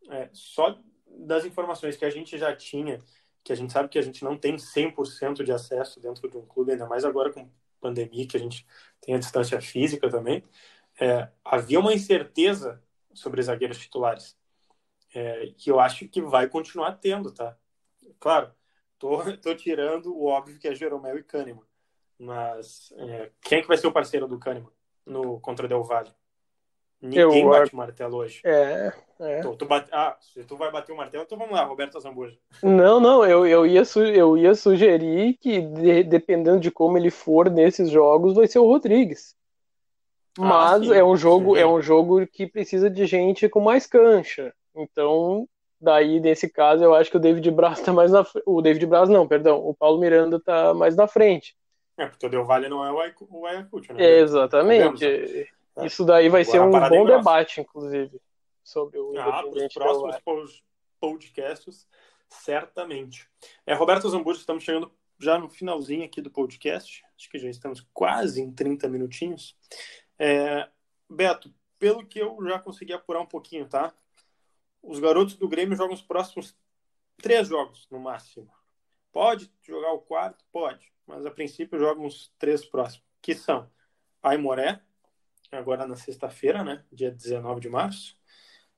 é, 0.10 0.30
só 0.34 0.78
das 1.08 1.46
informações 1.46 1.96
que 1.96 2.06
a 2.06 2.10
gente 2.10 2.38
já 2.38 2.56
tinha, 2.56 3.00
que 3.44 3.52
a 3.52 3.56
gente 3.56 3.72
sabe 3.72 3.90
que 3.90 3.98
a 3.98 4.02
gente 4.02 4.24
não 4.24 4.38
tem 4.38 4.56
100% 4.56 5.44
de 5.44 5.52
acesso 5.52 6.00
dentro 6.00 6.30
de 6.30 6.38
um 6.38 6.46
clube, 6.46 6.72
ainda 6.72 6.88
mais 6.88 7.06
agora 7.06 7.32
com 7.32 7.50
pandemia, 7.80 8.28
que 8.28 8.36
a 8.36 8.40
gente 8.40 8.66
tem 9.02 9.16
a 9.16 9.20
distância 9.20 9.60
física 9.62 10.10
também, 10.10 10.44
é, 11.00 11.30
havia 11.44 11.80
uma 11.80 11.94
incerteza 11.94 12.84
sobre 13.14 13.42
zagueiros 13.42 13.78
titulares, 13.78 14.38
é, 15.14 15.54
que 15.58 15.72
eu 15.72 15.80
acho 15.80 16.08
que 16.08 16.22
vai 16.22 16.48
continuar 16.48 16.94
tendo, 16.94 17.32
tá? 17.32 17.58
Claro, 18.20 18.52
tô, 18.98 19.20
tô 19.42 19.56
tirando 19.56 20.16
o 20.16 20.26
óbvio 20.26 20.60
que 20.60 20.68
é 20.68 20.76
Jeromel 20.76 21.18
e 21.18 21.24
Kahneman, 21.24 21.66
mas 22.18 22.94
é, 22.98 23.32
quem 23.42 23.60
é 23.60 23.62
que 23.62 23.68
vai 23.68 23.78
ser 23.78 23.88
o 23.88 23.92
parceiro 23.92 24.28
do 24.28 24.40
Kahneman 24.40 24.72
no 25.06 25.40
contra 25.40 25.68
Del 25.68 25.84
Valle? 25.84 26.14
Ninguém 27.02 27.44
eu, 27.44 27.50
bate 27.50 27.74
o 27.74 27.78
martelo 27.78 28.18
hoje. 28.18 28.42
É, 28.44 28.92
é. 29.22 29.42
Tu, 29.42 29.56
tu 29.56 29.66
bate... 29.66 29.90
Ah, 29.94 30.18
se 30.20 30.44
tu 30.44 30.58
vai 30.58 30.70
bater 30.70 30.92
o 30.92 30.98
martelo, 30.98 31.24
então 31.24 31.38
vamos 31.38 31.54
lá, 31.54 31.64
Roberto 31.64 31.98
Zambuja. 32.00 32.38
Não, 32.62 33.00
não, 33.00 33.26
eu, 33.26 33.48
eu, 33.48 33.66
ia, 33.66 33.86
su... 33.86 34.02
eu 34.02 34.38
ia 34.38 34.54
sugerir 34.54 35.36
que, 35.36 35.62
de... 35.62 36.04
dependendo 36.04 36.60
de 36.60 36.70
como 36.70 36.98
ele 36.98 37.10
for 37.10 37.50
nesses 37.50 37.90
jogos, 37.90 38.36
vai 38.36 38.48
ser 38.48 38.60
o 38.60 38.66
Rodrigues. 38.66 39.39
Ah, 40.40 40.46
Mas 40.46 40.90
ah, 40.90 40.96
é 40.96 41.04
um 41.04 41.16
jogo, 41.16 41.56
sim. 41.56 41.62
é 41.62 41.68
um 41.68 41.82
jogo 41.82 42.26
que 42.28 42.48
precisa 42.48 42.90
de 42.90 43.06
gente 43.06 43.50
com 43.50 43.60
mais 43.60 43.86
cancha. 43.86 44.54
Então, 44.76 45.48
daí 45.80 46.20
nesse 46.20 46.50
caso, 46.50 46.84
eu 46.84 46.94
acho 46.96 47.12
que 47.12 47.18
o 47.18 47.20
David 47.20 47.52
Braz 47.52 47.82
tá 47.82 47.92
mais 47.92 48.12
na 48.12 48.26
o 48.46 48.62
David 48.62 48.86
Braz 48.86 49.10
não, 49.10 49.28
perdão, 49.28 49.58
o 49.58 49.74
Paulo 49.74 50.00
Miranda 50.00 50.40
tá 50.40 50.74
mais 50.74 50.96
na 50.96 51.08
frente. 51.08 51.56
É, 51.98 52.06
porque 52.06 52.26
o 52.26 52.30
Del 52.30 52.46
Valle 52.46 52.70
não 52.70 52.86
é 52.86 52.92
o 52.92 53.46
Ayacucho, 53.46 53.94
né? 53.94 54.20
exatamente. 54.20 55.06
É. 55.06 55.86
Isso 55.86 56.06
daí 56.06 56.30
vai 56.30 56.46
ser 56.46 56.62
um 56.62 56.72
bom 56.72 57.06
debate, 57.06 57.60
inclusive, 57.60 58.22
sobre 58.64 58.98
o 58.98 59.18
ah, 59.18 59.44
os 59.46 59.74
próximos 59.74 60.64
podcasts, 61.00 61.88
certamente. 62.30 63.28
É, 63.66 63.74
Roberto 63.74 64.10
Zambujo, 64.10 64.40
estamos 64.40 64.64
chegando 64.64 64.92
já 65.20 65.38
no 65.38 65.50
finalzinho 65.50 66.06
aqui 66.06 66.22
do 66.22 66.32
podcast. 66.32 67.04
Acho 67.18 67.30
que 67.30 67.38
já 67.38 67.50
estamos 67.50 67.86
quase 67.94 68.42
em 68.42 68.52
30 68.52 68.88
minutinhos. 68.88 69.56
É, 70.20 70.70
Beto, 71.10 71.54
pelo 71.80 72.06
que 72.06 72.20
eu 72.20 72.38
já 72.44 72.60
consegui 72.60 72.94
apurar 72.94 73.22
um 73.22 73.26
pouquinho, 73.26 73.68
tá? 73.68 73.94
Os 74.84 75.00
garotos 75.00 75.36
do 75.36 75.48
Grêmio 75.48 75.76
jogam 75.76 75.94
os 75.94 76.02
próximos 76.02 76.56
três 77.18 77.48
jogos, 77.48 77.88
no 77.90 78.00
máximo. 78.00 78.52
Pode 79.12 79.52
jogar 79.64 79.94
o 79.94 80.00
quarto? 80.00 80.44
Pode. 80.52 80.92
Mas 81.08 81.26
a 81.26 81.32
princípio 81.32 81.80
jogam 81.80 82.06
os 82.06 82.32
três 82.38 82.64
próximos, 82.66 83.04
que 83.22 83.34
são 83.34 83.70
Aimoré, 84.22 84.82
agora 85.52 85.88
na 85.88 85.96
sexta-feira, 85.96 86.64
né? 86.64 86.84
Dia 86.92 87.10
19 87.10 87.60
de 87.62 87.70
março. 87.70 88.16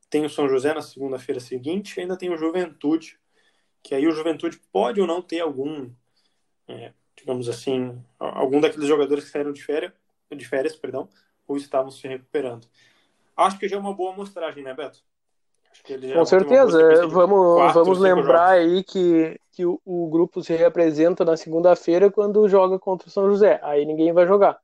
Tem 0.10 0.26
o 0.26 0.30
São 0.30 0.48
José 0.48 0.74
na 0.74 0.82
segunda-feira 0.82 1.40
seguinte, 1.40 2.00
ainda 2.00 2.18
tem 2.18 2.30
o 2.30 2.38
Juventude, 2.38 3.20
que 3.84 3.96
aí 3.96 4.08
o 4.08 4.12
Juventude 4.12 4.60
pode 4.72 5.02
ou 5.02 5.08
não 5.08 5.22
ter 5.22 5.40
algum, 5.40 5.92
é, 6.68 6.94
digamos 7.16 7.50
assim, 7.50 8.02
algum 8.20 8.62
daqueles 8.62 8.88
jogadores 8.88 9.26
que 9.26 9.32
saíram 9.32 9.52
de 9.52 9.64
férias, 9.64 9.94
de 10.32 10.48
férias, 10.48 10.76
perdão, 10.76 11.10
ou 11.52 11.58
estavam 11.58 11.92
se 11.92 12.08
recuperando. 12.08 12.66
Acho 13.36 13.60
que 13.60 13.68
já 13.68 13.76
é 13.76 13.80
uma 13.80 13.94
boa 13.94 14.14
amostragem, 14.14 14.64
né, 14.64 14.74
Beto? 14.74 15.00
Com 16.14 16.26
certeza. 16.26 16.82
É, 16.82 17.08
vamos, 17.08 17.56
quatro, 17.56 17.84
vamos 17.84 18.00
lembrar 18.00 18.58
jogos. 18.58 18.74
aí 18.74 18.84
que, 18.84 19.40
que 19.52 19.66
o, 19.66 19.80
o, 19.86 20.10
grupo 20.10 20.44
se 20.44 20.54
representa 20.54 21.26
na 21.26 21.38
segunda-feira 21.38 22.12
quando 22.12 22.48
joga 22.48 22.78
contra 22.78 23.08
o 23.08 23.12
São 23.12 23.30
José. 23.30 23.60
Aí 23.64 23.86
ninguém 23.86 24.14
vai 24.14 24.28
jogar. 24.28 24.60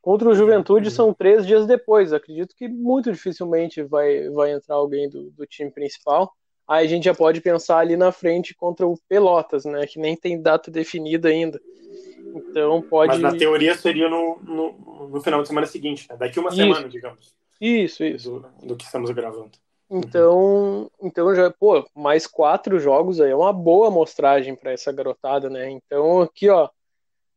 Contra 0.00 0.28
o 0.28 0.34
Juventude 0.34 0.88
uhum. 0.88 0.94
são 0.94 1.14
três 1.14 1.46
dias 1.46 1.66
depois. 1.66 2.12
Acredito 2.12 2.54
que 2.56 2.68
muito 2.68 3.12
dificilmente 3.12 3.82
vai, 3.82 4.28
vai 4.30 4.52
entrar 4.52 4.76
alguém 4.76 5.08
do, 5.08 5.30
do 5.30 5.46
time 5.46 5.70
principal. 5.70 6.32
Aí 6.66 6.86
a 6.86 6.88
gente 6.88 7.04
já 7.04 7.14
pode 7.14 7.40
pensar 7.40 7.78
ali 7.78 7.96
na 7.96 8.10
frente 8.10 8.54
contra 8.54 8.86
o 8.86 8.98
Pelotas, 9.08 9.64
né? 9.64 9.86
Que 9.86 9.98
nem 9.98 10.16
tem 10.16 10.40
data 10.40 10.70
definida 10.70 11.28
ainda. 11.28 11.60
Então 12.34 12.80
pode. 12.82 13.12
Mas 13.12 13.20
na 13.20 13.36
teoria 13.36 13.74
seria 13.74 14.08
no, 14.08 14.38
no, 14.42 15.08
no 15.08 15.20
final 15.20 15.42
de 15.42 15.48
semana 15.48 15.66
seguinte, 15.66 16.06
né? 16.08 16.16
Daqui 16.16 16.38
uma 16.38 16.48
isso. 16.48 16.56
semana, 16.56 16.88
digamos. 16.88 17.34
Isso, 17.60 18.04
isso. 18.04 18.40
Do, 18.40 18.66
do, 18.68 18.76
que 18.76 18.84
estamos 18.84 19.10
gravando. 19.10 19.50
Então, 19.90 20.90
então 21.02 21.34
já, 21.34 21.50
pô, 21.50 21.86
mais 21.94 22.26
quatro 22.26 22.78
jogos 22.80 23.20
aí 23.20 23.30
é 23.30 23.36
uma 23.36 23.52
boa 23.52 23.88
amostragem 23.88 24.56
para 24.56 24.72
essa 24.72 24.90
garotada, 24.90 25.50
né? 25.50 25.70
Então 25.70 26.22
aqui, 26.22 26.48
ó, 26.48 26.68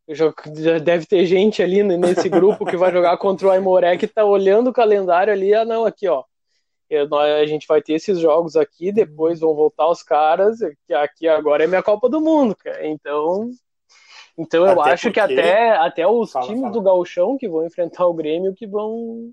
já, 0.08 0.34
deve 0.82 1.06
ter 1.06 1.26
gente 1.26 1.62
ali 1.62 1.84
nesse 1.84 2.30
grupo 2.30 2.66
que 2.66 2.78
vai 2.78 2.92
jogar 2.92 3.18
contra 3.18 3.48
o 3.48 3.52
Aimoré 3.52 3.98
que 3.98 4.08
tá 4.08 4.24
olhando 4.24 4.70
o 4.70 4.74
calendário 4.74 5.34
ali, 5.34 5.54
ah 5.54 5.66
não, 5.66 5.86
aqui 5.86 6.08
ó, 6.08 6.24
a 6.92 7.46
gente 7.46 7.68
vai 7.68 7.82
ter 7.82 7.94
esses 7.94 8.20
jogos 8.20 8.56
aqui, 8.56 8.92
depois 8.92 9.40
vão 9.40 9.56
voltar 9.56 9.90
os 9.90 10.04
caras, 10.04 10.60
que 10.88 10.94
aqui 10.94 11.28
agora 11.28 11.64
é 11.64 11.68
minha 11.68 11.84
Copa 11.84 12.08
do 12.08 12.22
Mundo, 12.22 12.56
cara. 12.56 12.88
Então, 12.88 13.50
então 14.38 14.66
eu 14.66 14.82
até 14.82 14.94
acho 14.94 15.04
porque... 15.04 15.14
que 15.14 15.20
até, 15.20 15.72
até 15.78 16.08
os 16.08 16.32
fala, 16.32 16.46
times 16.46 16.62
fala. 16.62 16.74
do 16.74 16.82
Gauchão 16.82 17.38
que 17.38 17.48
vão 17.48 17.66
enfrentar 17.66 18.06
o 18.06 18.14
Grêmio 18.14 18.54
que 18.54 18.68
vão, 18.68 19.32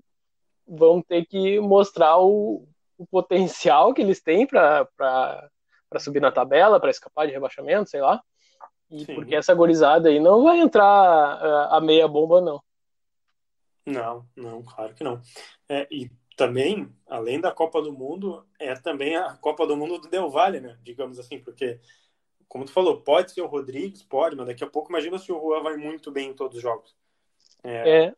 vão 0.67 1.01
ter 1.01 1.25
que 1.25 1.59
mostrar 1.59 2.17
o, 2.17 2.67
o 2.97 3.05
potencial 3.05 3.93
que 3.93 4.01
eles 4.01 4.21
têm 4.21 4.47
para 4.47 4.89
subir 5.99 6.21
na 6.21 6.31
tabela, 6.31 6.79
para 6.79 6.89
escapar 6.89 7.27
de 7.27 7.33
rebaixamento, 7.33 7.89
sei 7.89 8.01
lá. 8.01 8.21
E 8.89 9.05
Sim. 9.05 9.15
porque 9.15 9.35
essa 9.35 9.53
gorizada 9.53 10.09
aí 10.09 10.19
não 10.19 10.43
vai 10.43 10.59
entrar 10.59 10.85
a, 10.85 11.77
a, 11.77 11.81
meia 11.81 12.07
bomba, 12.07 12.39
não. 12.39 12.61
Não, 13.85 14.25
não, 14.35 14.63
claro 14.63 14.93
que 14.93 15.03
não. 15.03 15.19
É, 15.67 15.87
e 15.91 16.09
também, 16.37 16.89
além 17.07 17.39
da 17.39 17.51
Copa 17.51 17.81
do 17.81 17.91
Mundo, 17.91 18.45
é 18.59 18.73
também 18.75 19.15
a 19.15 19.35
Copa 19.35 19.65
do 19.65 19.75
Mundo 19.75 19.99
do 19.99 20.09
Del 20.09 20.29
Valle, 20.29 20.59
né? 20.59 20.77
Digamos 20.83 21.19
assim, 21.19 21.39
porque, 21.39 21.79
como 22.53 22.65
tu 22.65 22.71
falou, 22.71 23.01
pode 23.01 23.31
ser 23.31 23.41
o 23.41 23.47
Rodrigues, 23.47 24.03
pode, 24.03 24.35
mas 24.35 24.45
daqui 24.45 24.63
a 24.63 24.69
pouco 24.69 24.91
imagina 24.91 25.17
se 25.17 25.31
o 25.31 25.41
Juan 25.41 25.63
vai 25.63 25.75
muito 25.75 26.11
bem 26.11 26.29
em 26.29 26.33
todos 26.35 26.57
os 26.57 26.61
jogos. 26.61 26.95
É, 27.63 28.13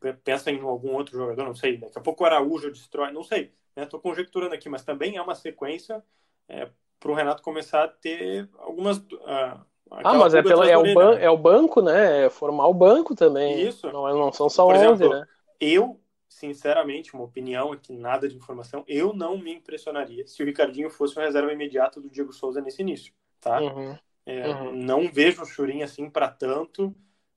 é. 0.00 0.12
Pensa 0.22 0.52
em 0.52 0.60
algum 0.60 0.94
outro 0.94 1.18
jogador, 1.18 1.44
não 1.44 1.54
sei. 1.56 1.78
Daqui 1.78 1.98
a 1.98 2.00
pouco 2.00 2.22
o 2.22 2.26
Araújo 2.26 2.70
destrói, 2.70 3.10
não 3.10 3.24
sei. 3.24 3.52
Estou 3.76 3.98
né? 3.98 4.02
conjecturando 4.04 4.54
aqui, 4.54 4.68
mas 4.68 4.84
também 4.84 5.16
é 5.16 5.22
uma 5.22 5.34
sequência 5.34 6.00
é, 6.48 6.68
para 7.00 7.10
o 7.10 7.14
Renato 7.14 7.42
começar 7.42 7.82
a 7.82 7.88
ter 7.88 8.48
algumas. 8.56 8.98
Uh, 8.98 9.58
ah, 9.90 10.14
mas 10.14 10.32
é, 10.32 10.44
pela, 10.44 10.70
é, 10.70 10.78
o 10.78 10.94
ban, 10.94 11.18
é 11.18 11.28
o 11.28 11.36
banco, 11.36 11.82
né? 11.82 12.26
É 12.26 12.30
formar 12.30 12.68
o 12.68 12.74
banco 12.74 13.16
também. 13.16 13.66
Isso. 13.66 13.90
Não, 13.90 14.08
é, 14.08 14.12
não 14.12 14.32
são 14.32 14.48
só 14.48 14.64
Por 14.64 14.76
11, 14.76 14.84
exemplo, 14.84 15.08
né? 15.08 15.26
Eu, 15.60 16.00
sinceramente, 16.28 17.14
uma 17.14 17.24
opinião 17.24 17.72
aqui, 17.72 17.92
nada 17.92 18.28
de 18.28 18.36
informação, 18.36 18.84
eu 18.86 19.12
não 19.12 19.36
me 19.36 19.52
impressionaria 19.52 20.24
se 20.24 20.40
o 20.40 20.46
Ricardinho 20.46 20.88
fosse 20.88 21.16
uma 21.16 21.24
reserva 21.24 21.52
imediata 21.52 22.00
do 22.00 22.08
Diego 22.08 22.32
Souza 22.32 22.60
nesse 22.60 22.80
início, 22.80 23.12
tá? 23.42 23.60
Uhum. 23.60 23.98
É, 24.24 24.48
uhum. 24.48 24.72
Não 24.72 25.12
vejo 25.12 25.42
o 25.42 25.46
Churin 25.46 25.82
assim 25.82 26.08
para 26.08 26.28
tanto 26.28 26.94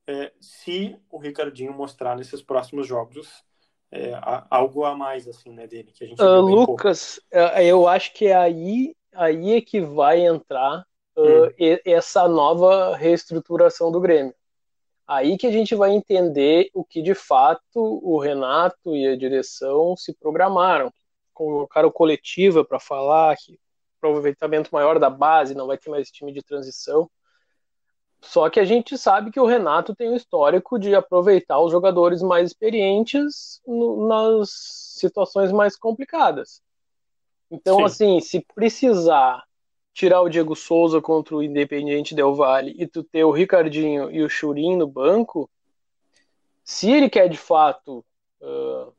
é, 0.07 0.31
se 0.39 0.95
o 1.09 1.17
Ricardinho 1.17 1.73
mostrar 1.73 2.15
nesses 2.15 2.41
próximos 2.41 2.87
jogos 2.87 3.43
é, 3.91 4.11
algo 4.49 4.85
a 4.85 4.95
mais 4.95 5.27
assim, 5.27 5.51
né, 5.51 5.67
dele 5.67 5.91
que 5.91 6.03
a 6.03 6.07
gente 6.07 6.21
uh, 6.21 6.41
Lucas, 6.41 7.19
é, 7.31 7.65
eu 7.65 7.87
acho 7.87 8.13
que 8.13 8.27
é 8.27 8.35
aí 8.35 8.95
aí 9.13 9.53
é 9.53 9.61
que 9.61 9.81
vai 9.81 10.25
entrar 10.25 10.85
uh, 11.17 11.79
essa 11.85 12.27
nova 12.27 12.95
reestruturação 12.95 13.91
do 13.91 13.99
Grêmio. 14.01 14.33
Aí 15.07 15.37
que 15.37 15.47
a 15.47 15.51
gente 15.51 15.73
vai 15.75 15.91
entender 15.91 16.69
o 16.73 16.83
que 16.83 17.01
de 17.01 17.13
fato 17.13 17.61
o 17.75 18.19
Renato 18.19 18.95
e 18.95 19.07
a 19.07 19.15
direção 19.15 19.95
se 19.95 20.13
programaram. 20.13 20.91
Colocaram 21.33 21.91
coletiva 21.91 22.65
para 22.65 22.79
falar 22.79 23.35
que 23.37 23.59
aproveitamento 24.09 24.69
maior 24.71 24.99
da 24.99 25.09
base, 25.09 25.55
não 25.55 25.67
vai 25.67 25.77
ter 25.77 25.89
mais 25.89 26.09
time 26.09 26.31
de 26.31 26.43
transição. 26.43 27.09
Só 28.21 28.49
que 28.49 28.59
a 28.59 28.65
gente 28.65 28.97
sabe 28.97 29.31
que 29.31 29.39
o 29.39 29.45
Renato 29.45 29.95
tem 29.95 30.09
um 30.09 30.15
histórico 30.15 30.79
de 30.79 30.95
aproveitar 30.95 31.59
os 31.59 31.71
jogadores 31.71 32.21
mais 32.21 32.49
experientes 32.49 33.61
no, 33.65 34.07
nas 34.07 34.49
situações 34.97 35.51
mais 35.51 35.77
complicadas. 35.77 36.61
Então, 37.51 37.77
Sim. 37.77 37.83
assim, 37.83 38.19
se 38.19 38.45
precisar 38.55 39.43
tirar 39.93 40.21
o 40.21 40.29
Diego 40.29 40.55
Souza 40.55 40.99
contra 40.99 41.35
o 41.35 41.43
Independiente 41.43 42.15
Del 42.15 42.33
Valle 42.33 42.75
e 42.77 42.87
tu 42.87 43.03
ter 43.03 43.23
o 43.23 43.31
Ricardinho 43.31 44.11
e 44.11 44.23
o 44.23 44.29
Churin 44.29 44.75
no 44.75 44.87
banco, 44.87 45.49
se 46.63 46.91
ele 46.91 47.09
quer 47.09 47.29
de 47.29 47.37
fato, 47.37 48.03
uh, 48.41 48.91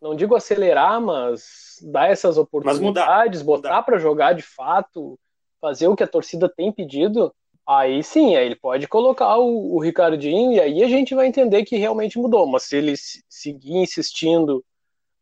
não 0.00 0.16
digo 0.16 0.34
acelerar, 0.34 1.00
mas 1.00 1.71
dar 1.82 2.10
essas 2.10 2.36
oportunidades, 2.38 3.42
mudar, 3.42 3.62
botar 3.62 3.82
para 3.82 3.98
jogar 3.98 4.32
de 4.34 4.42
fato, 4.42 5.18
fazer 5.60 5.88
o 5.88 5.96
que 5.96 6.02
a 6.02 6.08
torcida 6.08 6.48
tem 6.48 6.72
pedido, 6.72 7.32
Aí 7.66 8.02
sim, 8.02 8.34
aí 8.34 8.46
ele 8.46 8.56
pode 8.56 8.88
colocar 8.88 9.38
o, 9.38 9.76
o, 9.76 9.78
Ricardinho 9.78 10.52
e 10.52 10.60
aí 10.60 10.82
a 10.82 10.88
gente 10.88 11.14
vai 11.14 11.26
entender 11.26 11.64
que 11.64 11.76
realmente 11.76 12.18
mudou. 12.18 12.46
Mas 12.46 12.64
se 12.64 12.76
ele 12.76 12.94
seguir 13.28 13.76
insistindo 13.76 14.64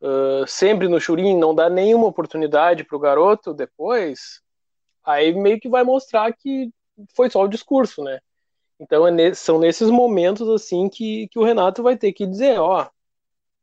uh, 0.01 0.47
sempre 0.47 0.89
no 0.89 1.01
Churin, 1.01 1.37
não 1.37 1.55
dá 1.55 1.69
nenhuma 1.69 2.07
oportunidade 2.07 2.83
para 2.85 2.97
o 2.97 3.01
garoto 3.01 3.53
depois, 3.53 4.41
aí 5.05 5.35
meio 5.35 5.61
que 5.61 5.69
vai 5.69 5.85
mostrar 5.85 6.33
que 6.33 6.71
foi 7.15 7.29
só 7.31 7.43
o 7.43 7.49
discurso, 7.49 8.03
né? 8.03 8.21
Então 8.79 9.07
é 9.07 9.35
são 9.35 9.59
nesses 9.59 9.91
momentos 9.91 10.49
assim 10.49 10.89
que, 10.89 11.29
que 11.29 11.39
o 11.39 11.45
Renato 11.45 11.83
vai 11.83 11.97
ter 11.97 12.13
que 12.15 12.27
dizer, 12.27 12.59
ó, 12.59 12.89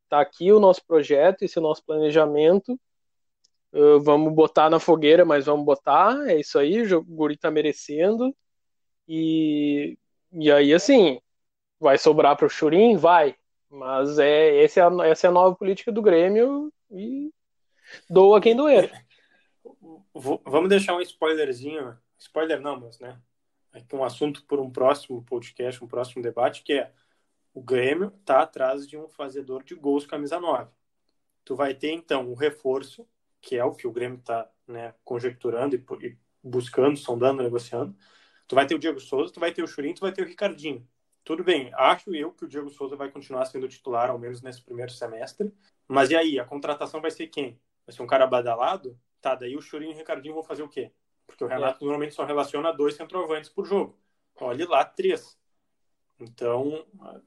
tá 0.08 0.22
aqui 0.22 0.52
o 0.54 0.60
nosso 0.60 0.86
projeto, 0.86 1.42
esse 1.42 1.58
é 1.58 1.62
o 1.62 1.64
nosso 1.64 1.84
planejamento, 1.84 2.80
uh, 3.78 4.00
vamos 4.02 4.34
botar 4.34 4.70
na 4.70 4.80
fogueira, 4.80 5.24
mas 5.24 5.46
vamos 5.46 5.66
botar, 5.66 6.28
é 6.28 6.40
isso 6.40 6.58
aí, 6.58 6.82
o 6.94 7.04
Guri 7.04 7.38
tá 7.38 7.52
merecendo, 7.52 8.36
e, 9.08 9.98
e 10.32 10.52
aí 10.52 10.74
assim, 10.74 11.20
vai 11.80 11.98
sobrar 11.98 12.36
pro 12.36 12.50
Churin? 12.50 12.98
Vai, 12.98 13.36
mas 13.70 14.20
é, 14.20 14.64
essa, 14.64 14.82
é 14.82 14.84
a, 14.84 15.08
essa 15.08 15.28
é 15.28 15.30
a 15.30 15.34
nova 15.34 15.56
política 15.56 15.92
do 15.92 16.02
Grêmio 16.02 16.72
e 16.92 17.32
doa 18.10 18.42
quem 18.42 18.56
doer. 18.56 18.92
Vamos 20.14 20.70
deixar 20.70 20.96
um 20.96 21.02
spoilerzinho, 21.02 21.98
spoiler 22.18 22.60
não, 22.60 22.80
mas 22.80 23.00
né, 23.00 23.20
aqui 23.72 23.96
um 23.96 24.04
assunto 24.04 24.44
por 24.46 24.60
um 24.60 24.70
próximo 24.70 25.24
podcast, 25.24 25.84
um 25.84 25.88
próximo 25.88 26.22
debate, 26.22 26.64
que 26.64 26.74
é 26.74 26.92
o 27.54 27.62
Grêmio 27.62 28.14
está 28.20 28.42
atrás 28.42 28.88
de 28.88 28.98
um 28.98 29.08
fazedor 29.08 29.64
de 29.64 29.74
gols 29.74 30.06
camisa 30.06 30.40
9. 30.40 30.70
Tu 31.44 31.56
vai 31.56 31.74
ter, 31.74 31.92
então, 31.92 32.30
o 32.30 32.36
reforço, 32.36 33.08
que 33.42 33.56
é 33.56 33.64
o 33.64 33.74
que 33.74 33.88
o 33.88 33.92
Grêmio 33.92 34.20
está 34.20 34.50
né, 34.68 34.94
conjecturando 35.04 35.76
e, 35.76 35.86
e, 36.06 36.18
buscando, 36.44 36.98
sondando, 36.98 37.44
negociando. 37.44 37.96
Tu 38.48 38.56
vai 38.56 38.66
ter 38.66 38.76
o 38.76 38.80
Diego 38.80 39.00
Souza, 39.00 39.34
tu 39.34 39.40
vai 39.40 39.52
ter 39.52 39.64
o 39.64 39.68
Churinho, 39.68 39.96
tu 39.96 40.02
vai 40.02 40.12
ter 40.12 40.22
o 40.22 40.26
Ricardinho. 40.26 40.88
Tudo 41.24 41.44
bem, 41.44 41.72
acho 41.76 42.16
eu 42.16 42.32
que 42.32 42.46
o 42.46 42.48
Diego 42.48 42.70
Souza 42.70 42.96
vai 42.96 43.12
continuar 43.12 43.46
sendo 43.46 43.68
titular, 43.68 44.10
ao 44.10 44.18
menos 44.18 44.42
nesse 44.42 44.62
primeiro 44.62 44.92
semestre. 44.92 45.54
Mas 45.88 46.10
e 46.10 46.16
aí, 46.16 46.40
a 46.40 46.46
contratação 46.46 47.02
vai 47.02 47.12
ser 47.12 47.28
quem? 47.28 47.60
Vai 47.86 47.94
ser 47.94 48.02
um 48.02 48.08
cara 48.08 48.26
badalado? 48.26 48.98
Tá, 49.22 49.36
daí 49.36 49.56
o 49.56 49.62
Churinho 49.62 49.92
e 49.92 49.96
o 49.96 49.98
Ricardinho 49.98 50.34
vão 50.34 50.44
fazer 50.44 50.64
o 50.64 50.70
quê? 50.70 50.92
Porque 51.26 51.44
o 51.44 51.48
Renato 51.48 51.84
é. 51.84 51.86
normalmente 51.86 52.16
só 52.16 52.24
relaciona 52.24 52.72
dois 52.72 52.96
centroavantes 52.96 53.50
por 53.50 53.66
jogo. 53.66 54.00
Olhe 54.40 54.66
lá, 54.66 54.86
três. 54.86 55.38
Então, 56.20 56.86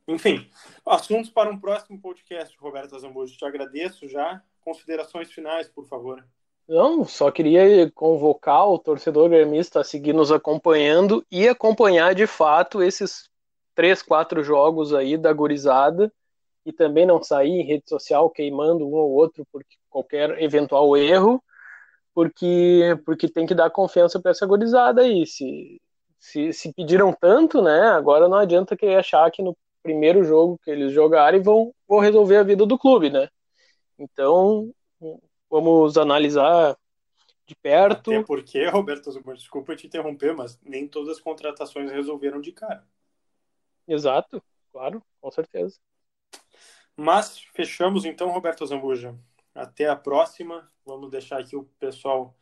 enfim, 0.09 0.51
assuntos 0.85 1.31
para 1.31 1.51
um 1.51 1.59
próximo 1.59 2.01
podcast, 2.01 2.57
Roberto 2.59 2.99
Zambujo. 2.99 3.37
Te 3.37 3.45
agradeço 3.45 4.09
já. 4.09 4.43
Considerações 4.65 5.31
finais, 5.33 5.69
por 5.69 5.87
favor. 5.87 6.25
Não, 6.69 7.05
só 7.05 7.31
queria 7.31 7.91
convocar 7.91 8.69
o 8.69 8.79
torcedor 8.79 9.29
gremista 9.29 9.81
a 9.81 9.85
seguir 9.85 10.13
nos 10.13 10.31
acompanhando 10.31 11.25
e 11.31 11.49
acompanhar 11.49 12.15
de 12.15 12.27
fato 12.27 12.83
esses 12.83 13.29
três, 13.75 14.03
quatro 14.03 14.43
jogos 14.43 14.95
aí 14.95 15.17
da 15.17 15.33
gurizada 15.33 16.13
e 16.65 16.73
também 16.73 17.07
não 17.07 17.23
sair 17.23 17.51
em 17.51 17.67
rede 17.67 17.89
social 17.89 18.31
queimando 18.31 18.87
um 18.87 18.93
ou 18.93 19.11
outro 19.11 19.45
por 19.51 19.65
qualquer 19.89 20.41
eventual 20.41 20.97
erro 20.97 21.43
porque 22.15 22.99
porque 23.05 23.29
tem 23.29 23.47
que 23.47 23.55
dar 23.55 23.71
confiança 23.71 24.21
para 24.21 24.31
essa 24.33 24.47
gorizada 24.47 25.03
aí. 25.03 25.27
Se, 25.27 25.81
se, 26.19 26.53
se 26.53 26.73
pediram 26.73 27.13
tanto, 27.13 27.63
né? 27.63 27.89
Agora 27.89 28.29
não 28.29 28.37
adianta 28.39 28.77
querer 28.77 28.97
achar 28.97 29.31
que 29.31 29.43
no 29.43 29.57
primeiro 29.83 30.23
jogo 30.25 30.59
que 30.63 30.71
eles 30.71 30.93
jogarem 30.93 31.41
vão, 31.41 31.73
vão 31.89 31.99
resolver 31.99 32.37
a 32.37 32.43
vida 32.43 32.67
do 32.67 32.79
clube, 32.79 33.11
né? 33.11 33.29
Então 34.01 34.75
vamos 35.51 35.99
analisar 35.99 36.75
de 37.47 37.55
perto. 37.55 38.11
Até 38.11 38.23
porque, 38.23 38.67
Roberto, 38.67 39.11
desculpa 39.35 39.77
te 39.77 39.87
interromper, 39.87 40.35
mas 40.35 40.59
nem 40.63 40.89
todas 40.89 41.19
as 41.19 41.21
contratações 41.21 41.91
resolveram 41.93 42.41
de 42.41 42.51
cara. 42.51 42.87
Exato, 43.87 44.43
claro, 44.73 45.03
com 45.21 45.31
certeza. 45.31 45.79
Mas 46.97 47.41
fechamos 47.55 48.07
então, 48.07 48.31
Roberto 48.31 48.67
Zambuja. 48.67 49.19
Até 49.55 49.89
a 49.89 49.97
próxima. 49.97 50.71
Vamos 50.85 51.11
deixar 51.11 51.39
aqui 51.39 51.55
o 51.55 51.65
pessoal 51.79 52.35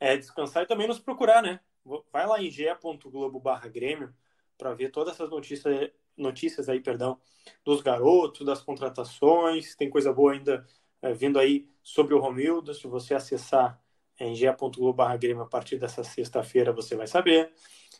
é, 0.00 0.16
descansar 0.16 0.64
e 0.64 0.66
também 0.66 0.88
nos 0.88 0.98
procurar, 0.98 1.42
né? 1.42 1.60
Vai 2.12 2.26
lá 2.26 2.42
em 2.42 2.50
ge.globo 2.50 3.38
barra 3.38 3.68
Grêmio 3.68 4.12
para 4.58 4.74
ver 4.74 4.90
todas 4.90 5.14
essas 5.14 5.30
notícias, 5.30 5.90
notícias 6.16 6.68
aí, 6.68 6.80
perdão, 6.80 7.20
dos 7.64 7.80
garotos, 7.80 8.44
das 8.44 8.62
contratações. 8.62 9.76
Tem 9.76 9.88
coisa 9.88 10.12
boa 10.12 10.32
ainda 10.32 10.66
é, 11.06 11.14
vindo 11.14 11.38
aí 11.38 11.68
sobre 11.82 12.14
o 12.14 12.18
Romildo. 12.18 12.74
Se 12.74 12.86
você 12.86 13.14
acessar 13.14 13.80
em 14.18 14.34
ge.globo 14.34 14.92
barra 14.92 15.16
Grêmio 15.16 15.42
a 15.42 15.46
partir 15.46 15.78
dessa 15.78 16.02
sexta-feira, 16.02 16.72
você 16.72 16.96
vai 16.96 17.06
saber. 17.06 17.52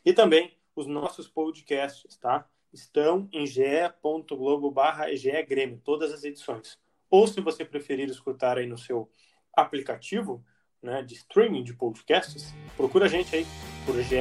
E 0.04 0.12
também 0.12 0.56
os 0.74 0.86
nossos 0.86 1.28
podcasts, 1.28 2.16
tá? 2.16 2.48
Estão 2.72 3.28
em 3.32 3.46
ge.globo 3.46 4.70
barra 4.70 5.06
Grêmio, 5.46 5.80
todas 5.82 6.12
as 6.12 6.24
edições 6.24 6.78
ou 7.10 7.26
se 7.26 7.40
você 7.40 7.64
preferir 7.64 8.08
escutar 8.08 8.58
aí 8.58 8.66
no 8.66 8.78
seu 8.78 9.08
aplicativo 9.54 10.44
né, 10.82 11.02
de 11.02 11.14
streaming 11.14 11.64
de 11.64 11.74
podcasts, 11.74 12.54
procura 12.76 13.06
a 13.06 13.08
gente 13.08 13.34
aí 13.34 13.46
por 13.84 13.94
GE 14.02 14.16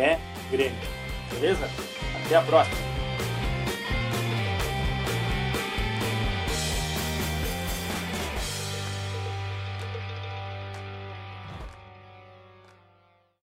Grêmio. 0.50 0.80
Beleza? 1.32 1.66
Até 2.26 2.36
a 2.36 2.42
próxima! 2.42 2.95